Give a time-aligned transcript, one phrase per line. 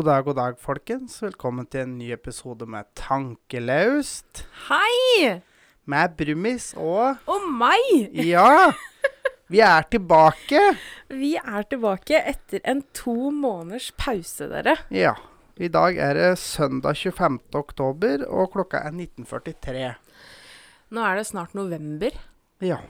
[0.00, 1.18] God dag, god dag, folkens.
[1.20, 4.46] Velkommen til en ny episode med Tankelaust.
[4.70, 5.42] Hei!
[5.84, 8.06] Med Brumis og Og meg!
[8.32, 8.70] Ja!
[9.52, 10.62] Vi er tilbake.
[11.12, 14.78] Vi er tilbake etter en to måneders pause, dere.
[14.88, 15.12] Ja.
[15.60, 17.36] I dag er det søndag 25.
[17.60, 19.84] oktober, og klokka er 19.43.
[20.96, 22.16] Nå er det snart november,
[22.64, 22.80] Ja.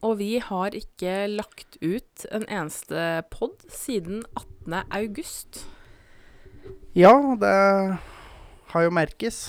[0.00, 4.80] og vi har ikke lagt ut en eneste pod siden 18.
[4.88, 5.66] august.
[6.94, 7.54] Ja, det
[8.74, 9.48] har jo merkes.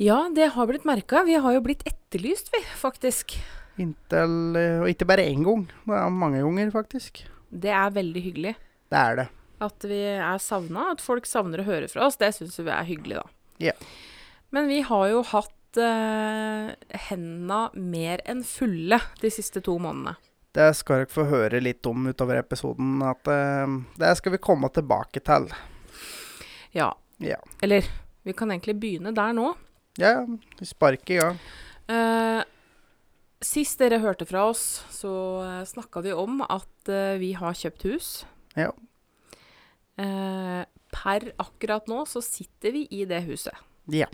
[0.00, 1.24] Ja, det har blitt merka.
[1.26, 3.34] Vi har jo blitt etterlyst, vi, faktisk.
[3.80, 5.66] Inntil Og ikke bare én gang.
[5.86, 7.24] Det er mange ganger, faktisk.
[7.50, 8.54] Det er veldig hyggelig.
[8.90, 9.28] Det er det.
[9.60, 12.86] At vi er savna, at folk savner å høre fra oss, det syns vi er
[12.88, 13.26] hyggelig, da.
[13.70, 13.74] Ja.
[14.54, 16.70] Men vi har jo hatt eh,
[17.10, 20.16] henda mer enn fulle de siste to månedene.
[20.56, 22.96] Det skal dere få høre litt om utover episoden.
[23.06, 25.50] At eh, det skal vi komme tilbake til.
[26.76, 26.92] Ja.
[27.20, 27.40] Ja.
[27.62, 27.84] Eller
[28.22, 29.52] vi kan egentlig begynne der nå.
[30.00, 30.22] Ja,
[30.58, 31.40] vi sparker i gang.
[31.90, 32.42] Eh,
[33.44, 35.12] sist dere hørte fra oss, så
[35.44, 38.10] uh, snakka vi om at eh, vi har kjøpt hus.
[38.58, 38.70] Ja.
[40.00, 43.56] Eh, per akkurat nå så sitter vi i det huset.
[43.90, 44.08] Ja.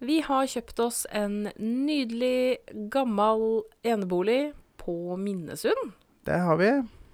[0.00, 2.60] Vi har kjøpt oss en nydelig,
[2.92, 5.92] gammel enebolig på Minnesund.
[6.24, 6.70] Det har vi.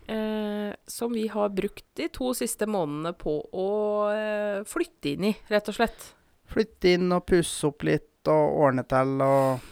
[0.07, 3.71] Eh, som vi har brukt de to siste månedene på å
[4.15, 6.13] eh, flytte inn i, rett og slett.
[6.47, 9.67] Flytte inn og pusse opp litt og ordne til og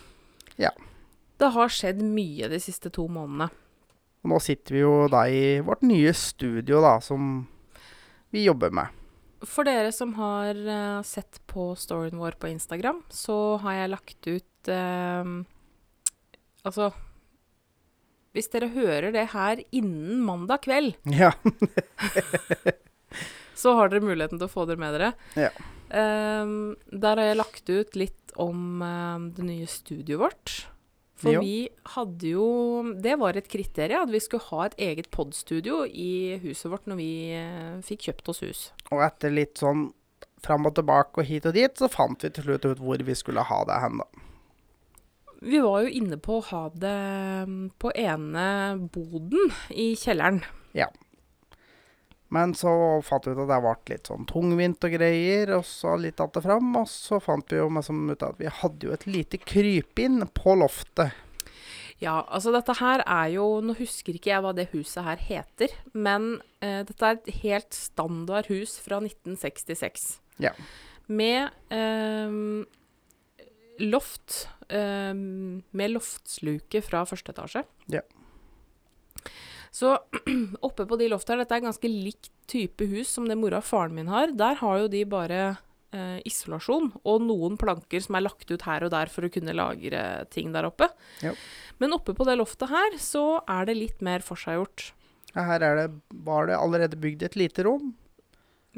[0.59, 0.73] ja.
[1.39, 3.47] Det har skjedd mye de siste to månedene.
[4.25, 7.45] Og nå sitter vi jo da i vårt nye studio, da, som
[8.35, 9.03] vi jobber med.
[9.45, 14.31] For dere som har uh, sett på storyen vår på Instagram, så har jeg lagt
[14.31, 15.35] ut uh,
[16.65, 16.89] Altså
[18.35, 21.31] Hvis dere hører det her innen mandag kveld, Ja.
[23.55, 25.13] så har dere muligheten til å få det med dere.
[25.39, 25.51] Ja.
[25.95, 30.55] Um, der har jeg lagt ut litt om um, det nye studioet vårt.
[31.23, 31.41] For Jo.
[31.47, 32.47] vi hadde jo
[32.99, 36.99] Det var et kriterium at vi skulle ha et eget podstudio i huset vårt når
[36.99, 37.07] vi
[37.39, 38.65] uh, fikk kjøpt oss hus.
[38.91, 39.93] Og etter litt sånn
[40.45, 43.15] fram og tilbake og hit og dit, så fant vi til slutt ut hvor vi
[43.17, 44.09] skulle ha det hen, da.
[45.41, 46.99] Vi var jo inne på å ha det
[47.49, 48.47] mm, på ene
[48.93, 50.43] boden i kjelleren.
[50.77, 50.91] Ja.
[52.35, 52.71] Men så
[53.07, 56.41] fant vi ut at det ble litt sånn tungvint og greier, og så litt att
[56.41, 59.39] og fram, og så fant vi jo liksom ut at vi hadde jo et lite
[59.39, 61.15] krypinn på loftet.
[62.03, 65.75] Ja, altså dette her er jo Nå husker ikke jeg hva det huset her heter,
[65.95, 70.09] men eh, dette er et helt standard hus fra 1966.
[70.43, 70.51] Ja.
[71.07, 72.65] Med ehm,
[73.81, 77.65] loft eh, Med loftsluke fra første etasje.
[77.93, 78.03] Ja.
[79.75, 79.97] Så
[80.69, 83.67] oppe på de loftene her, dette er ganske likt type hus som det mora og
[83.67, 84.31] faren min har.
[84.37, 85.41] Der har jo de bare
[85.95, 89.57] eh, isolasjon og noen planker som er lagt ut her og der for å kunne
[89.57, 90.91] lagre ting der oppe.
[91.25, 91.33] Ja.
[91.83, 94.93] Men oppe på det loftet her så er det litt mer forseggjort.
[95.35, 95.89] Her er det,
[96.23, 97.95] var det allerede bygd et lite rom,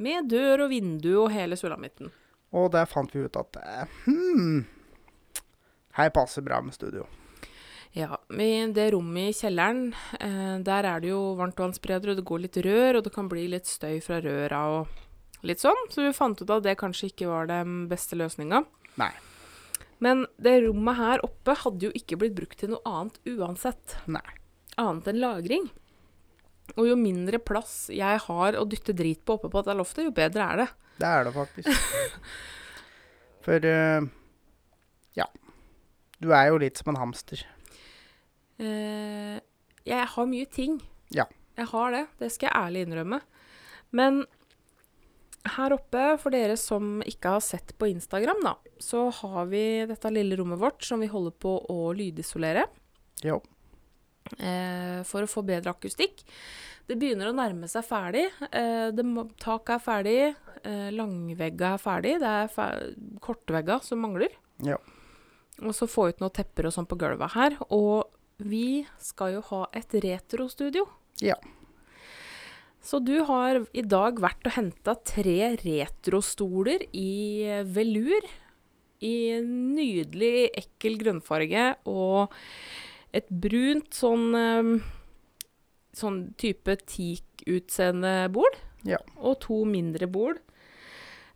[0.00, 2.10] Med dør og vindu og hele sulamitten.
[2.52, 4.64] og der fant vi ut at eh, hmm,
[5.96, 7.06] her passer bra med studio.
[7.96, 12.42] Ja, i det rommet i kjelleren, eh, der er det jo varmtvannsspreder, og det går
[12.44, 15.86] litt rør, og det kan bli litt støy fra røra og litt sånn.
[15.88, 18.66] Så vi fant ut at det kanskje ikke var den beste løsninga.
[20.04, 23.96] Men det rommet her oppe hadde jo ikke blitt brukt til noe annet uansett.
[24.12, 24.24] Nei.
[24.76, 25.70] Annet enn lagring.
[26.76, 30.12] Og jo mindre plass jeg har å dytte drit på oppe på dette loftet, jo
[30.12, 30.68] bedre er det.
[31.00, 31.88] Det er det faktisk.
[33.46, 34.08] For uh,
[35.16, 35.28] ja.
[36.22, 37.42] Du er jo litt som en hamster.
[38.60, 39.36] Uh,
[39.86, 40.78] jeg har mye ting.
[41.14, 41.26] Ja.
[41.56, 42.04] Jeg har det.
[42.20, 43.20] Det skal jeg ærlig innrømme.
[43.96, 44.24] Men
[45.56, 50.10] her oppe, for dere som ikke har sett på Instagram, da, så har vi dette
[50.10, 52.66] lille rommet vårt som vi holder på å lydisolere
[53.24, 53.38] Jo.
[54.40, 56.24] Uh, for å få bedre akustikk.
[56.86, 58.28] Det begynner å nærme seg ferdig.
[58.46, 59.04] Eh, det
[59.42, 60.18] taket er ferdig.
[60.62, 62.12] Eh, langvegga er ferdig.
[62.22, 62.92] Det er fer
[63.24, 64.36] kortvegga som mangler.
[64.62, 64.78] Ja.
[65.64, 67.56] Og så få ut noen tepper og sånn på gulvet her.
[67.72, 68.08] Og
[68.42, 70.84] vi skal jo ha et retrostudio.
[71.24, 71.36] Ja.
[72.86, 78.28] Så du har i dag vært og henta tre retrostoler i velur.
[79.04, 82.32] I nydelig, ekkel grønnfarge og
[83.16, 84.92] et brunt sånn eh,
[85.96, 88.58] Sånn type teak-utseende bord.
[88.84, 88.98] Ja.
[89.16, 90.42] Og to mindre bord.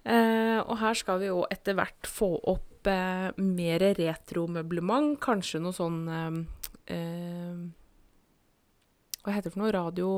[0.05, 5.19] Eh, og her skal vi jo etter hvert få opp eh, mer retromøblement.
[5.23, 6.39] Kanskje noe sånn eh,
[6.95, 7.57] eh,
[9.21, 9.73] Hva heter det for noe?
[9.77, 10.11] Radio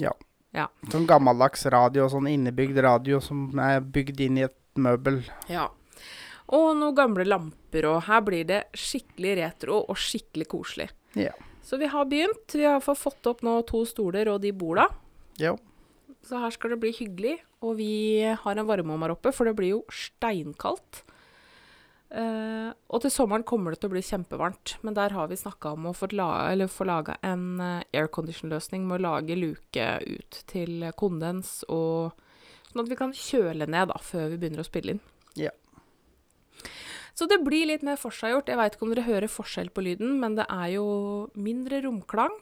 [0.00, 0.12] Ja.
[0.52, 0.66] Ja.
[0.90, 5.22] Sånn gammeldags radio, sånn innebygd radio som er bygd inn i et møbel.
[5.50, 5.68] Ja.
[6.50, 10.88] Og noen gamle lamper, og her blir det skikkelig retro og skikkelig koselig.
[11.14, 11.30] Ja.
[11.62, 12.50] Så vi har begynt.
[12.50, 14.88] Vi har fått opp nå to stoler og de borda.
[15.38, 15.54] Jo.
[16.26, 17.38] Så her skal det bli hyggelig.
[17.64, 17.92] Og vi
[18.24, 21.04] har en varmeovn oppe, for det blir jo steinkaldt.
[22.10, 24.78] Uh, og til sommeren kommer det til å bli kjempevarmt.
[24.86, 29.04] Men der har vi snakka om å få, la laga en uh, aircondition-løsning med å
[29.04, 32.16] lage luke ut til kondens, og
[32.70, 35.04] sånn at vi kan kjøle ned da, før vi begynner å spille inn.
[37.14, 38.48] Så det blir litt mer forseggjort.
[38.48, 40.86] Jeg veit ikke om dere hører forskjell på lyden, men det er jo
[41.34, 42.34] mindre romklang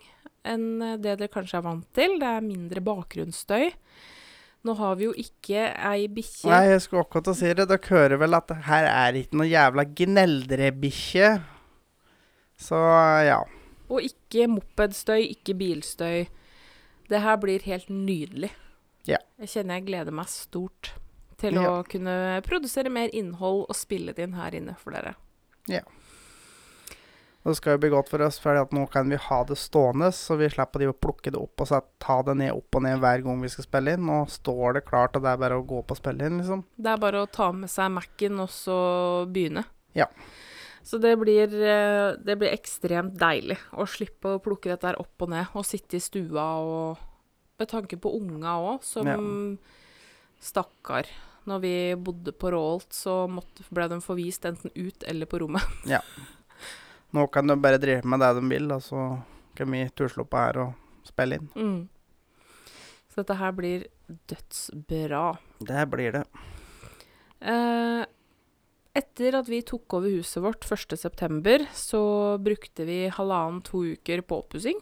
[0.48, 2.16] enn det dere kanskje er vant til.
[2.20, 3.72] Det er mindre bakgrunnsstøy.
[4.66, 7.68] Nå har vi jo ikke ei bikkje Nei, jeg skulle akkurat å si det.
[7.70, 11.30] Dere hører vel at her er ikke noe jævla gneldrebikkje.
[12.58, 12.80] Så
[13.24, 13.38] ja.
[13.88, 16.26] Og ikke mopedstøy, ikke bilstøy.
[17.08, 18.50] Det her blir helt nydelig.
[19.08, 19.22] Ja.
[19.40, 20.92] Jeg kjenner jeg gleder meg stort
[21.38, 21.69] til Ja.
[21.79, 25.14] å kunne produsere mer innhold og spille det inn her inne for dere.
[25.67, 25.81] Ja.
[27.46, 30.37] Det skal jo bli godt for oss, for nå kan vi ha det stående, så
[30.37, 33.23] vi slipper de å plukke det opp og ta det ned opp og ned hver
[33.25, 34.05] gang vi skal spille inn.
[34.05, 36.64] Nå står det klart, og det er bare å gå opp og spille inn, liksom.
[36.76, 38.79] Det er bare å ta med seg Mac-en og så
[39.32, 39.64] begynne.
[39.96, 40.06] Ja.
[40.85, 45.23] Så det blir, eh, det blir ekstremt deilig å slippe å plukke dette her opp
[45.23, 46.99] og ned, og sitte i stua og
[47.58, 49.17] Med tanke på unga òg, som Ja.
[50.40, 51.06] stakkar.
[51.48, 55.64] Når vi bodde på Rålt, så måtte, ble de forvist enten ut eller på rommet.
[55.94, 56.02] ja.
[57.16, 59.04] Nå kan de bare drive med det de vil, og så
[59.56, 61.48] kan vi tusle opp her og spille inn.
[61.56, 61.80] Mm.
[63.08, 63.88] Så dette her blir
[64.28, 65.24] dødsbra.
[65.70, 66.24] Det blir det.
[67.40, 68.04] Eh,
[68.98, 72.02] etter at vi tok over huset vårt 1.9., så
[72.42, 74.80] brukte vi halvannen-to uker på oppussing.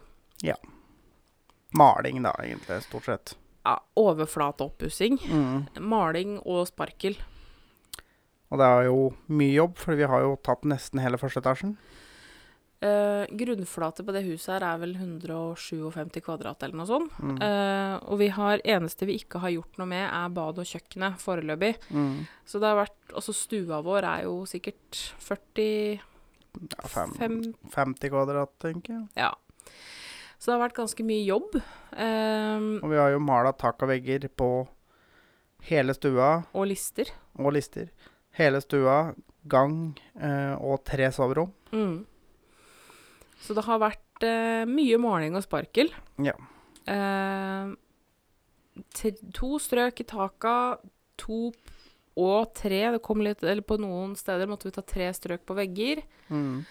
[1.77, 3.37] Maling, da, egentlig, stort sett.
[3.67, 5.19] Ja, Overflateoppussing.
[5.27, 5.83] Mm.
[5.83, 7.19] Maling og sparkel.
[8.47, 8.99] Og det er jo
[9.35, 11.75] mye jobb, for vi har jo tatt nesten hele første etasjen.
[12.85, 17.15] Eh, grunnflate på det huset her er vel 157 kvadrat eller noe sånt.
[17.19, 17.39] Mm.
[17.43, 21.23] Eh, og vi har, eneste vi ikke har gjort noe med, er bad og kjøkkenet
[21.23, 21.73] foreløpig.
[21.91, 22.27] Mm.
[22.47, 26.01] Så det har vært Altså stua vår er jo sikkert 40
[26.75, 27.37] Ja, fem
[27.73, 29.05] 50 kvadrat, tenker jeg.
[29.17, 29.31] Ja.
[30.39, 31.57] Så det har vært ganske mye jobb.
[31.97, 34.51] Um, Og vi har jo mala tak og vegger på
[35.71, 37.11] hele stua og lister.
[37.39, 37.89] og lister.
[38.37, 39.15] Hele stua,
[39.49, 41.53] gang uh, og tre soverom.
[41.73, 42.05] Mm.
[43.41, 45.91] Så det har vært uh, mye maling og sparkel.
[46.23, 46.37] Ja.
[46.87, 47.73] Uh,
[49.35, 50.77] to strøk i taka,
[51.17, 51.51] to
[52.17, 52.83] og tre.
[52.93, 56.05] Det kom litt, eller på noen steder måtte vi ta tre strøk på vegger.
[56.29, 56.65] Mm.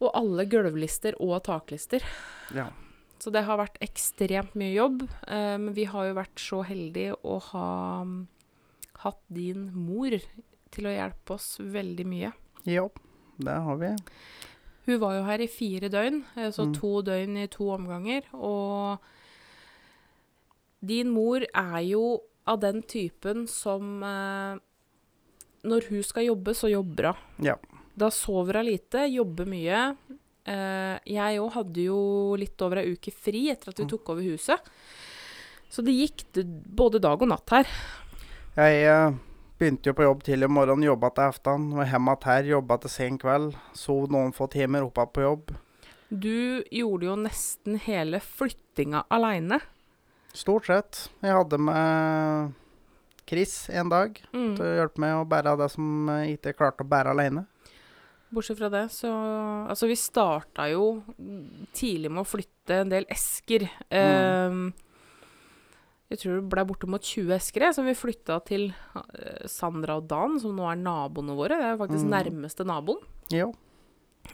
[0.00, 2.02] Og alle gulvlister og taklister.
[2.54, 2.68] Ja.
[3.18, 5.00] Så det har vært ekstremt mye jobb.
[5.26, 8.28] Men men vi har jo vært så heldige å ha mm,
[9.02, 10.10] hatt din mor
[10.70, 12.32] til å hjelpe oss veldig mye.
[12.64, 12.88] ja,
[13.38, 13.90] det har vi.
[14.86, 16.74] Hun var jo her i fire døgn, eh, så Mm.
[16.74, 18.22] to døgn i to omganger.
[18.34, 18.98] Og
[20.80, 24.58] din mor er jo av den typen som eh,
[25.68, 27.44] Når hun skal jobbe, så jobber hun.
[27.44, 27.54] Ja.
[27.98, 29.82] Da sover hun lite, jobber mye.
[30.48, 31.98] Eh, jeg òg hadde jo
[32.40, 33.90] litt over ei uke fri etter at vi Mm.
[33.90, 34.60] tok over huset.
[35.68, 36.22] Så det gikk
[36.74, 37.66] både dag og natt her.
[38.56, 39.12] Jeg eh,
[39.58, 41.66] begynte jo på jobb tidlig om morgenen, jobba til aften.
[41.74, 43.54] Var hjemme her, jobba til sen kveld.
[43.74, 45.50] Sov noen få timer oppe på jobb.
[46.10, 49.60] Du gjorde jo nesten hele flyttinga aleine.
[50.32, 51.08] Stort sett.
[51.22, 52.54] Jeg hadde med
[53.28, 54.56] Chris en dag Mm.
[54.56, 57.46] til å hjelpe meg å bære det som jeg ikke klarte å bære alene.
[58.34, 59.08] Bortsett fra det, så
[59.70, 61.02] Altså, vi starta jo
[61.76, 63.64] tidlig med å flytte en del esker.
[63.90, 64.72] Ehm,
[66.10, 70.38] jeg tror det ble bortimot 20 esker som vi flytta til eh, Sandra og Dan,
[70.40, 71.56] som nå er naboene våre.
[71.56, 72.12] Det er faktisk Mm.
[72.16, 73.00] nærmeste naboen.
[73.32, 73.54] Jo.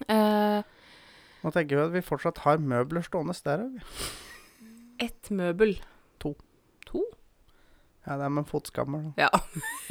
[0.09, 0.63] Eh,
[1.45, 3.59] Nå tenker vi at vi fortsatt har møbler stående der.
[3.69, 3.81] òg.
[4.99, 5.77] Ett møbel.
[6.21, 6.35] To.
[6.87, 7.03] To?
[8.07, 9.15] Ja, det er med en fotskammel.
[9.19, 9.29] Ja.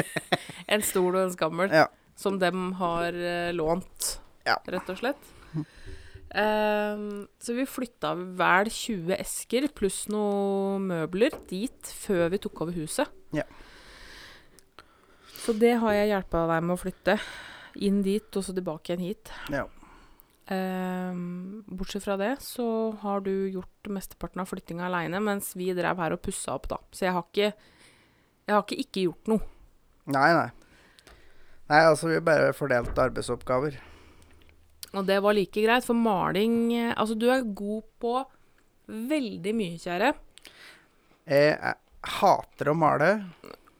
[0.67, 1.69] en stol og en skammel.
[1.71, 1.87] Ja.
[2.15, 4.57] Som dem har eh, lånt, Ja.
[4.67, 5.29] rett og slett.
[6.33, 12.73] Ehm, så vi flytta vel 20 esker pluss noen møbler dit før vi tok over
[12.73, 13.07] huset.
[13.37, 13.43] Ja.
[15.43, 17.17] Så det har jeg hjelpa deg med å flytte.
[17.83, 19.31] Inn dit, og så tilbake igjen hit.
[19.53, 19.65] Ja.
[20.53, 22.65] Ehm, bortsett fra det så
[23.01, 26.77] har du gjort mesteparten av flyttinga aleine, mens vi drev her og pussa opp, da.
[26.91, 27.53] Så jeg har ikke
[28.45, 29.39] Jeg har ikke ikke gjort noe.
[30.11, 30.49] Nei, nei.
[31.71, 33.77] Nei, altså vi bare fordelte arbeidsoppgaver.
[34.93, 38.17] Og det var like greit, for maling eh, Altså, du er god på
[38.87, 40.11] veldig mye, kjære.
[41.23, 41.75] Jeg, jeg
[42.19, 43.11] hater å male,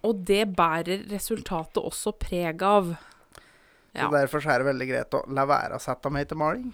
[0.08, 2.96] Og det bærer resultatet også preg av.
[3.94, 4.08] Ja.
[4.08, 6.72] så derfor er det veldig greit å la være å sette meg til maling.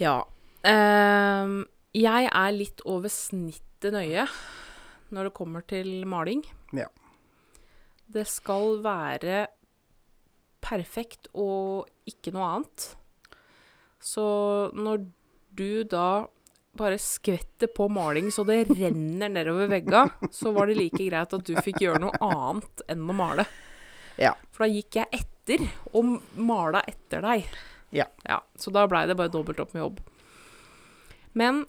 [0.00, 0.22] Ja.
[0.64, 4.24] Ehm, jeg er litt over snittet nøye
[5.12, 6.40] når det kommer til maling.
[6.72, 6.88] Ja.
[8.08, 9.44] Det skal være
[10.64, 12.88] perfekt og ikke noe annet.
[14.02, 14.24] Så
[14.76, 15.06] når
[15.58, 16.26] du da
[16.78, 21.46] bare skvetter på maling så det renner nedover vegga, så var det like greit at
[21.48, 23.46] du fikk gjøre noe annet enn å male.
[24.18, 24.34] Ja.
[24.54, 25.64] For da gikk jeg etter
[25.96, 27.48] og mala etter deg.
[27.94, 28.06] Ja.
[28.28, 30.00] Ja, så da blei det bare dobbelt opp med jobb.
[31.38, 31.64] Men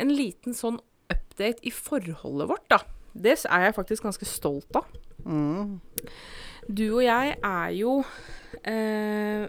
[0.00, 0.78] en liten sånn
[1.10, 2.80] update i forholdet vårt, da.
[3.12, 4.86] Det er jeg faktisk ganske stolt av.
[5.26, 5.80] Mm.
[6.70, 7.96] Du og jeg er jo
[8.62, 9.48] eh,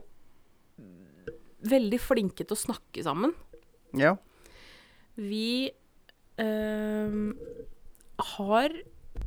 [1.69, 3.35] veldig flinke til å snakke sammen.
[3.97, 4.15] Ja.
[5.19, 5.69] Vi
[6.41, 7.19] eh,
[8.31, 8.77] har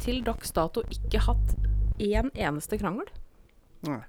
[0.02, 1.54] til dags dato ikke hatt
[2.02, 3.06] én eneste krangel.
[3.86, 4.02] Nei.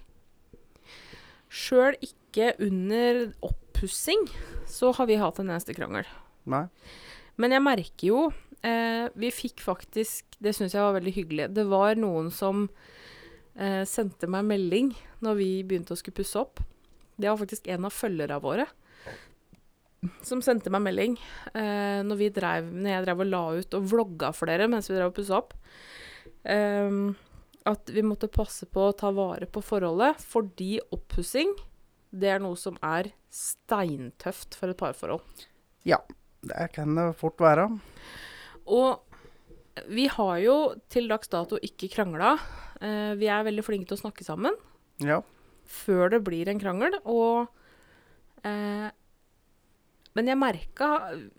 [1.54, 4.26] Sjøl ikke under oppussing
[4.68, 6.08] så har vi hatt en eneste krangel.
[6.50, 6.66] Nei.
[7.38, 8.20] Men jeg merker jo
[8.64, 11.48] eh, Vi fikk faktisk Det syns jeg var veldig hyggelig.
[11.52, 12.70] Det var noen som
[13.58, 14.94] eh, sendte meg melding
[15.26, 16.62] når vi begynte å skulle pusse opp.
[17.16, 18.68] Det var faktisk en av følgerne våre
[20.26, 21.16] som sendte meg melding
[21.56, 24.90] eh, når, vi drev, når jeg drev og la ut og vlogga for dere mens
[24.92, 25.56] vi drev og pussa opp.
[26.46, 27.00] Eh,
[27.66, 31.56] at vi måtte passe på å ta vare på forholdet fordi oppussing
[32.16, 35.24] det er noe som er steintøft for et parforhold.
[35.88, 36.00] Ja,
[36.46, 37.66] Det kan det fort være.
[38.70, 39.02] Og
[39.92, 40.56] vi har jo
[40.90, 42.36] til dags dato ikke krangla.
[42.82, 44.56] Uh, vi er veldig flinke til å snakke sammen
[45.04, 45.22] Ja.
[45.68, 46.96] før det blir en krangel.
[47.06, 47.48] Og
[48.46, 48.90] uh,
[50.16, 50.90] Men jeg merka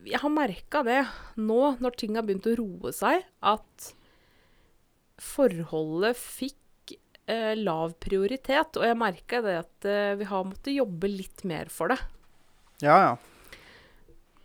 [0.05, 0.99] Jeg har merka det
[1.41, 3.93] nå, når ting har begynt å roe seg, at
[5.17, 6.93] forholdet fikk
[7.27, 8.77] eh, lav prioritet.
[8.77, 11.97] Og jeg merka det at eh, vi har måttet jobbe litt mer for det.
[12.85, 13.15] Ja, ja.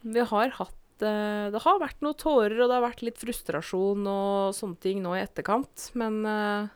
[0.02, 4.06] Vi har hatt eh, Det har vært noen tårer, og det har vært litt frustrasjon
[4.08, 5.90] og sånne ting nå i etterkant.
[5.98, 6.72] Men uh,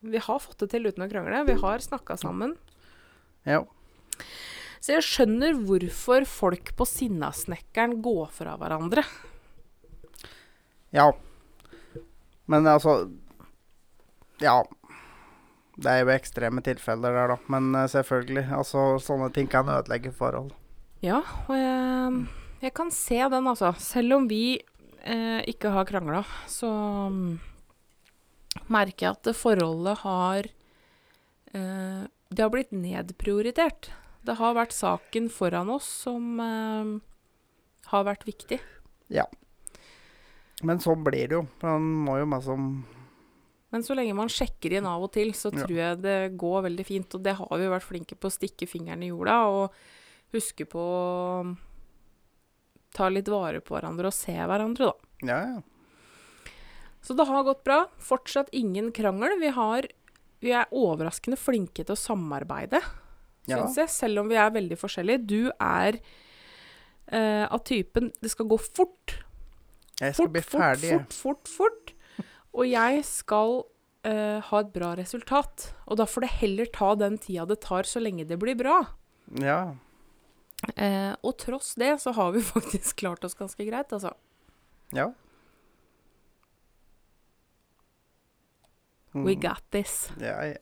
[0.00, 1.44] vi har fått det til uten å krangle.
[1.48, 2.56] Vi har snakka sammen.
[3.48, 3.62] Ja.
[4.80, 9.04] Så jeg skjønner hvorfor folk på Sinnasnekkeren går fra hverandre.
[10.96, 11.12] Ja.
[12.50, 13.10] Men altså
[14.40, 14.62] Ja.
[15.80, 17.36] Det er jo ekstreme tilfeller der, da.
[17.48, 18.42] Men eh, selvfølgelig.
[18.52, 20.50] Altså, sånne ting kan ødelegge forhold.
[21.00, 22.26] Ja, og jeg,
[22.60, 23.72] jeg kan se den, altså.
[23.80, 24.60] Selv om vi
[25.02, 26.68] eh, ikke har krangla, så
[27.12, 27.38] mm,
[28.72, 30.48] merker jeg at forholdet har
[31.54, 33.90] eh, Det har blitt nedprioritert.
[34.22, 36.90] Det har vært saken foran oss som eh,
[37.90, 38.60] har vært viktig.
[39.10, 39.24] Ja.
[40.62, 41.46] Men sånn blir det jo.
[41.64, 42.66] Man må jo liksom
[43.72, 45.64] Men så lenge man sjekker inn av og til, så Ja.
[45.64, 47.14] tror jeg det går veldig fint.
[47.16, 49.72] Og det har vi vært flinke på å stikke fingeren i jorda og
[50.34, 50.84] huske på
[52.96, 55.10] ta litt vare på hverandre og se hverandre, da.
[55.30, 56.50] Ja, ja.
[57.00, 57.86] Så det har gått bra.
[58.04, 59.38] Fortsatt ingen krangel.
[59.40, 59.86] Vi, har,
[60.44, 62.82] vi er overraskende flinke til å samarbeide,
[63.48, 63.56] ja.
[63.56, 63.92] syns jeg.
[63.94, 65.24] Selv om vi er veldig forskjellige.
[65.24, 65.96] Du er
[67.08, 69.16] eh, av typen Det skal gå fort.
[70.00, 70.92] Jeg skal Fort, bli fort, ferdig.
[70.92, 72.26] fort, fort, fort.
[72.56, 73.62] Og jeg skal
[74.04, 75.70] eh, ha et bra resultat.
[75.88, 78.82] Og da får det heller ta den tida det tar, så lenge det blir bra.
[79.40, 79.60] Ja.
[80.76, 84.12] Eh, og tross det så har vi faktisk klart oss ganske greit, altså.
[84.96, 85.10] Ja.
[89.12, 89.40] We Mm.
[89.40, 90.10] got this.
[90.20, 90.56] Ja, ja.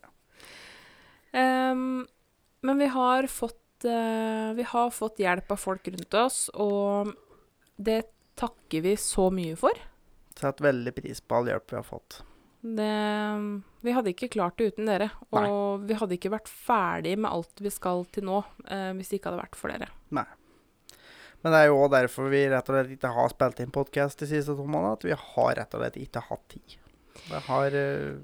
[1.71, 2.07] Um,
[2.61, 7.13] men vi har fått uh, Vi har fått hjelp av folk rundt oss, og
[7.77, 8.07] det
[8.41, 9.77] takker vi så mye for.
[10.39, 12.23] Setter veldig pris på all hjelp vi har fått.
[12.59, 12.95] Det,
[13.87, 15.13] vi hadde ikke klart det uten dere.
[15.31, 19.21] Og vi hadde ikke vært ferdig med alt vi skal til nå, eh, hvis det
[19.21, 19.91] ikke hadde vært for dere.
[20.15, 20.27] Nei.
[21.45, 24.25] Men det er jo òg derfor vi rett og slett ikke har spilt inn podkast
[24.25, 24.99] de siste to månedene.
[24.99, 26.79] At vi har rett og slett ikke hatt tid.
[27.29, 28.19] Det har eh,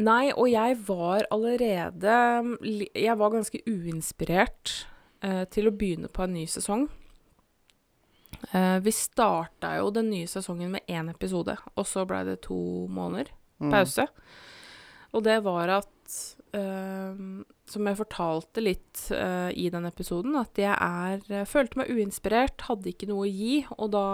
[0.00, 2.14] Nei, og jeg var allerede
[2.96, 4.72] Jeg var ganske uinspirert
[5.20, 6.86] eh, til å begynne på en ny sesong.
[8.56, 12.56] Eh, vi starta jo den nye sesongen med én episode, og så blei det to
[12.88, 13.28] måneder
[13.60, 14.06] mm, pause.
[15.16, 16.18] Og det var at
[16.54, 17.22] eh,
[17.70, 22.66] Som jeg fortalte litt eh, i den episoden, at jeg er eh, Følte meg uinspirert,
[22.68, 23.64] hadde ikke noe å gi.
[23.78, 24.06] Og da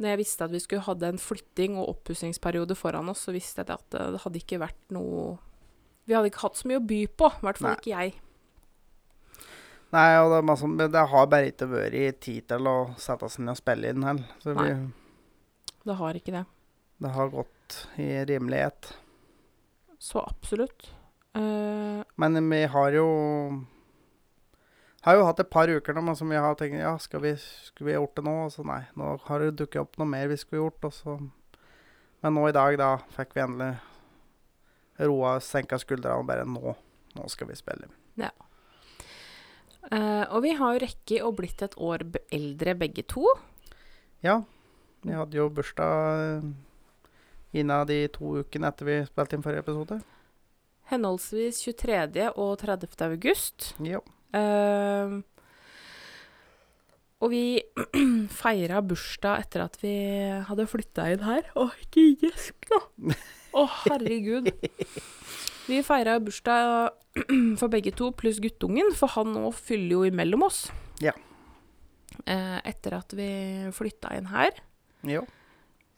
[0.00, 3.60] når jeg visste at vi skulle hadde en flytting og oppussingsperiode foran oss, så visste
[3.60, 5.34] jeg at det, hadde ikke vært noe
[6.08, 7.28] Vi hadde ikke hatt så mye å by på.
[7.28, 7.80] I hvert fall Nei.
[7.82, 8.14] ikke jeg.
[9.90, 13.28] Nei, og det, er masse, men det har bare ikke vært tid til å sette
[13.28, 14.56] seg ned og spille inn heller.
[14.56, 14.72] Nei,
[15.84, 16.44] Det har ikke det.
[17.00, 17.52] Det har gått
[18.00, 18.92] i rimelighet.
[20.00, 20.90] Så absolutt.
[21.36, 23.06] Uh, Men vi har jo
[25.00, 27.88] har jo hatt et par uker nå som vi har tenkt ja, skal vi, skulle
[27.88, 28.34] vi gjort det nå?
[28.46, 30.90] Og så nei, nå har det dukket opp noe mer vi skulle gjort.
[30.90, 31.16] Og så.
[32.20, 33.72] Men nå i dag, da fikk vi endelig
[35.00, 36.74] roa, senka skuldrene og bare nå,
[37.16, 37.88] nå skal vi spille.
[39.88, 43.24] eh, og vi har jo rekke og blitt et år eldre begge to.
[44.20, 44.42] Ja,
[45.00, 46.50] vi hadde jo bursdag
[47.52, 50.00] innen de to ukene etter vi spilte inn forrige episode.
[50.90, 52.30] Henholdsvis 23.
[52.34, 52.96] og 30.
[53.06, 53.72] august.
[53.84, 54.00] Ja.
[54.34, 55.20] Uh,
[57.20, 57.44] og vi
[58.40, 59.94] feira bursdag etter at vi
[60.48, 61.46] hadde flytta inn her.
[61.58, 62.80] Å, ikke gjesp, da!
[63.60, 64.48] Å, herregud.
[65.68, 66.94] Vi feira bursdag
[67.60, 70.64] for begge to, pluss guttungen, for han nå fyller jo imellom oss.
[71.02, 71.12] Ja.
[72.24, 73.30] Eh, etter at vi
[73.76, 74.56] flytta inn her.
[75.06, 75.22] Ja.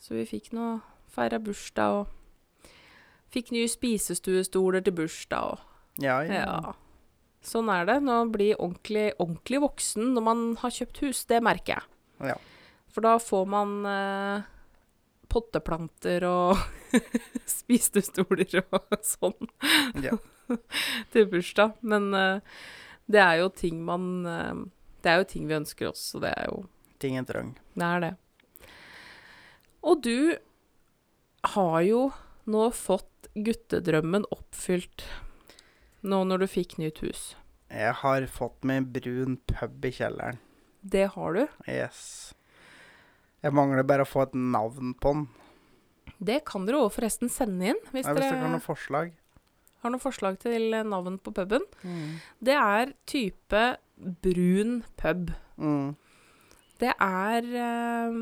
[0.03, 0.75] Så vi fikk nå
[1.13, 2.71] feira bursdag og
[3.33, 5.69] fikk nye spisestuestoler til bursdag og
[6.01, 6.45] Ja, ja.
[6.45, 6.73] ja.
[7.45, 7.99] Sånn er det.
[8.01, 12.31] Når man blir ordentlig, ordentlig voksen når man har kjøpt hus, det merker jeg.
[12.33, 12.37] Ja.
[12.93, 14.45] For da får man eh,
[15.33, 16.61] potteplanter og
[17.59, 19.51] spisestoler og sånn
[20.05, 20.17] ja.
[21.13, 21.75] til bursdag.
[21.83, 22.63] Men eh,
[23.11, 24.63] det er jo ting man eh,
[25.03, 26.63] Det er jo ting vi ønsker oss, så det er jo
[27.03, 27.49] Ting en trang.
[27.75, 28.13] Det er det.
[29.83, 30.39] Og du
[31.43, 32.03] har jo
[32.51, 35.05] nå fått guttedrømmen oppfylt
[36.03, 37.33] nå når du fikk nytt hus.
[37.73, 40.39] Jeg har fått meg brun pub i kjelleren.
[40.83, 41.45] Det har du.
[41.71, 42.35] Yes.
[43.43, 45.25] Jeg mangler bare å få et navn på den.
[46.23, 49.13] Det kan dere òg forresten sende inn, hvis Ja, hvis dere har noen forslag.
[49.83, 51.65] har noen forslag til navn på puben.
[52.39, 53.63] Det er type
[54.23, 55.33] brun pub.
[55.59, 55.97] Mm.
[56.79, 58.21] Det er eh,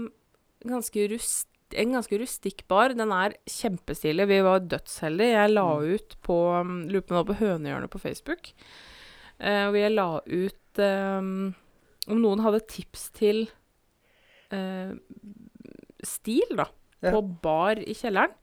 [0.68, 2.94] ganske rust, en ganske rustikk bar.
[2.96, 4.26] Den er kjempestilig.
[4.30, 5.36] Vi var dødsheldige.
[5.36, 5.94] Jeg la Mm.
[5.94, 8.52] ut på um, Lurer på om det var på Hønehjørnet på Facebook.
[9.40, 11.18] Eh, hvor jeg la ut eh,
[12.10, 13.48] om noen hadde tips til
[14.52, 14.92] eh,
[16.04, 16.66] stil, da.
[17.00, 17.14] Ja.
[17.14, 18.34] På bar i kjelleren.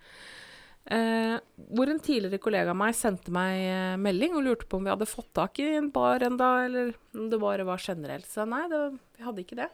[0.87, 1.35] Eh,
[1.75, 4.93] hvor en tidligere kollega av meg sendte meg eh, melding og lurte på om vi
[4.93, 8.25] hadde fått tak i en bar enda, eller om det bare var generelt.
[8.25, 8.79] Så nei, det,
[9.19, 9.67] vi hadde ikke det.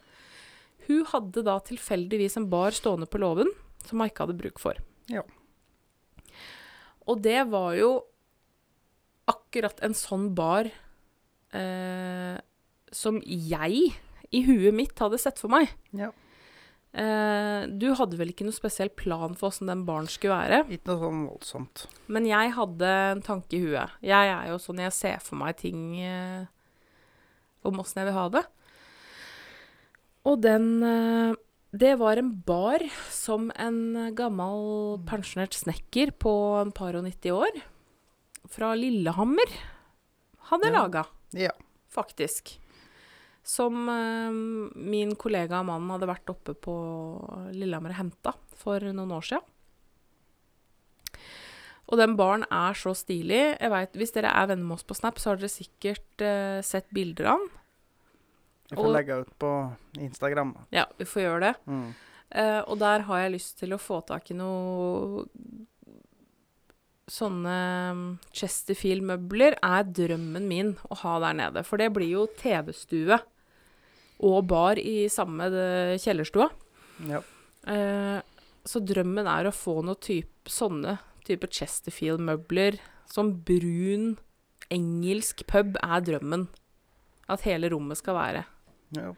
[0.87, 3.51] Hun hadde da tilfeldigvis en bar stående på låven
[3.87, 4.79] som ikke hadde bruk for.
[5.11, 5.23] Ja.
[7.09, 7.91] Og det var jo
[9.29, 10.69] akkurat en sånn bar
[11.55, 12.35] eh,
[12.93, 13.93] som jeg
[14.33, 15.71] i huet mitt hadde sett for meg.
[15.95, 16.11] Ja.
[16.93, 20.63] Eh, du hadde vel ikke noe spesiell plan for åssen den baren skulle være?
[20.75, 21.85] Ikke noe sånn voldsomt.
[22.13, 23.95] Men jeg hadde en tanke i huet.
[24.05, 26.43] Jeg er jo sånn jeg ser for meg ting eh,
[27.65, 28.43] om åssen jeg vil ha det.
[30.25, 31.33] Og den eh,
[31.73, 37.61] Det var en bar som en gammel pensjonert snekker på en par og 90 år
[38.53, 39.49] fra Lillehammer
[40.51, 40.75] hadde Ja.
[40.83, 41.49] laga, Ja.
[41.89, 42.59] faktisk.
[43.43, 44.29] Som eh,
[44.77, 46.75] min kollega og mannen hadde vært oppe på
[47.51, 49.39] Lillehammer og henta for noen år sia.
[51.91, 53.57] Og den baren er så stilig.
[53.59, 56.61] Jeg vet, Hvis dere er venner med oss på Snap, så har dere sikkert eh,
[56.61, 57.49] sett bilder av den.
[58.73, 59.51] Jeg får Og- legge ut på
[60.01, 60.55] Instagram.
[60.73, 61.53] Ja, vi får gjøre det.
[61.69, 61.93] Mm.
[62.33, 65.27] Uh, og der har jeg lyst til å få tak i noe
[67.03, 67.55] Sånne
[67.93, 71.63] mm, Chesterfield-møbler er drømmen min å ha der nede.
[71.67, 73.17] For det blir jo TV-stue
[74.23, 76.47] og bar i samme eh, kjellerstua.
[77.09, 77.19] Ja.
[77.67, 78.23] Uh,
[78.63, 80.95] så drømmen er å få noe type, sånne
[81.27, 82.79] type Chesterfield-møbler.
[83.11, 84.13] Som brun,
[84.71, 86.47] engelsk pub er drømmen.
[87.27, 88.45] At hele rommet skal være.
[88.95, 89.11] Ja.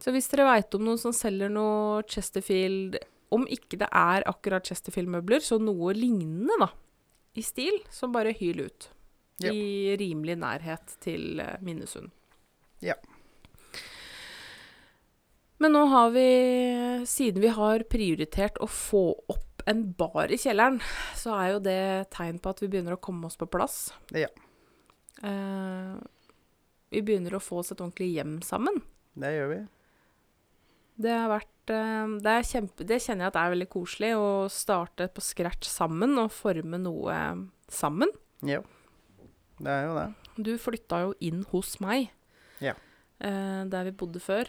[0.00, 2.96] Så hvis dere veit om noen som selger noe Chesterfield
[3.34, 6.70] Om ikke det er akkurat Chesterfield-møbler, så noe lignende, da.
[7.38, 8.88] I stil, så bare hyl ut.
[9.38, 9.52] Ja.
[9.54, 12.10] I rimelig nærhet til eh, Minnesund.
[12.82, 12.96] Ja.
[15.62, 16.26] Men nå har vi,
[17.06, 20.80] siden vi har prioritert å få opp en bar i kjelleren,
[21.14, 21.80] så er jo det
[22.16, 23.92] tegn på at vi begynner å komme oss på plass.
[24.16, 24.30] Ja.
[25.22, 25.94] Eh,
[26.90, 28.80] vi begynner å få oss et ordentlig hjem sammen.
[29.18, 29.60] Det gjør vi.
[31.00, 34.30] Det har vært eh, det, er kjempe, det kjenner jeg at er veldig koselig, å
[34.52, 37.16] starte på scratch sammen og forme noe
[37.72, 38.12] sammen.
[38.44, 38.60] Ja.
[39.60, 40.08] Det er jo det.
[40.40, 42.10] Du flytta jo inn hos meg,
[42.64, 42.74] Ja.
[43.20, 44.48] eh, der vi bodde før.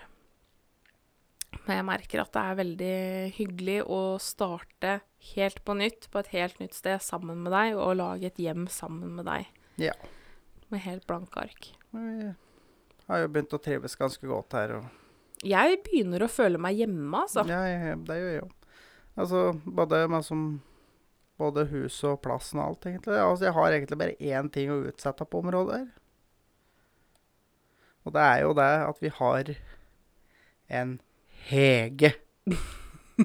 [1.67, 2.93] Men jeg merker at det er veldig
[3.35, 5.01] hyggelig å starte
[5.35, 8.67] helt på nytt, på et helt nytt sted sammen med deg, og lage et hjem
[8.71, 9.49] sammen med deg.
[9.77, 9.93] Ja.
[10.71, 11.69] Med helt blanke ark.
[11.91, 12.31] Vi
[13.11, 14.77] har jo begynt å trives ganske godt her.
[15.43, 17.43] Jeg begynner å føle meg hjemme, altså.
[17.49, 18.57] ja, ja, det gjør jeg òg.
[19.19, 20.43] Altså både som
[21.41, 23.17] både huset og plassen og alt, egentlig.
[23.17, 25.89] Altså, jeg har egentlig bare én ting å utsette på området her.
[28.05, 29.51] Og det er jo det at vi har
[30.81, 30.99] en
[31.49, 32.13] Hege.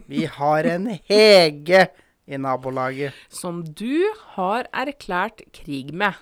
[0.09, 1.87] Vi har en Hege
[2.29, 3.17] i nabolaget.
[3.33, 4.05] Som du
[4.35, 6.17] har erklært krig med.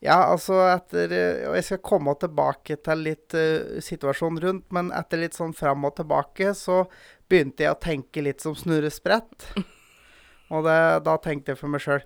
[0.00, 4.88] Ja, altså etter eh, Og jeg skal komme tilbake til litt uh, situasjonen rundt, men
[4.96, 6.86] etter litt sånn fram og tilbake, så
[7.28, 9.50] begynte jeg å tenke litt som Snurre Sprett.
[10.50, 12.00] Og det, da tenkte jeg for meg sjøl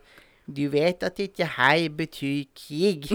[0.44, 3.14] Du vet at ikke hei betyr krig.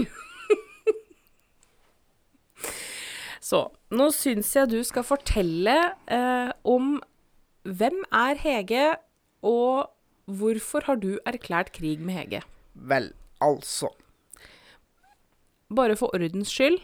[3.50, 3.62] Så
[3.94, 5.76] nå syns jeg du skal fortelle
[6.10, 6.98] eh, om
[7.66, 8.84] hvem er Hege,
[9.42, 9.90] og
[10.30, 12.42] hvorfor har du erklært krig med Hege?
[12.74, 13.10] Vel,
[13.42, 13.90] altså.
[15.70, 16.80] Bare for ordens skyld.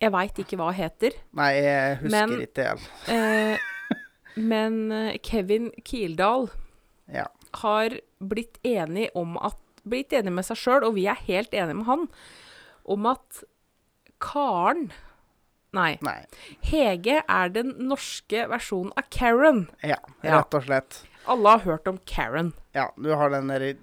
[0.00, 2.84] Jeg veit ikke hva heter, Nei, jeg husker Men- ikke igjen.
[3.08, 3.58] eh,
[4.36, 6.48] men eh, Kevin Kildahl
[7.12, 7.24] Ja.
[7.54, 9.56] har blitt enig om at
[9.88, 12.08] Blitt enig med seg sjøl, og vi er helt enige med han,
[12.84, 13.42] om at
[14.20, 14.90] Karen
[15.72, 15.98] Nei.
[16.02, 16.24] Nei.
[16.64, 19.68] Hege er den norske versjonen av Karen.
[19.82, 20.38] Ja, Ja.
[20.40, 21.02] rett og slett.
[21.26, 22.52] Alle har hørt om Karen.
[22.74, 23.74] Ja, du har den der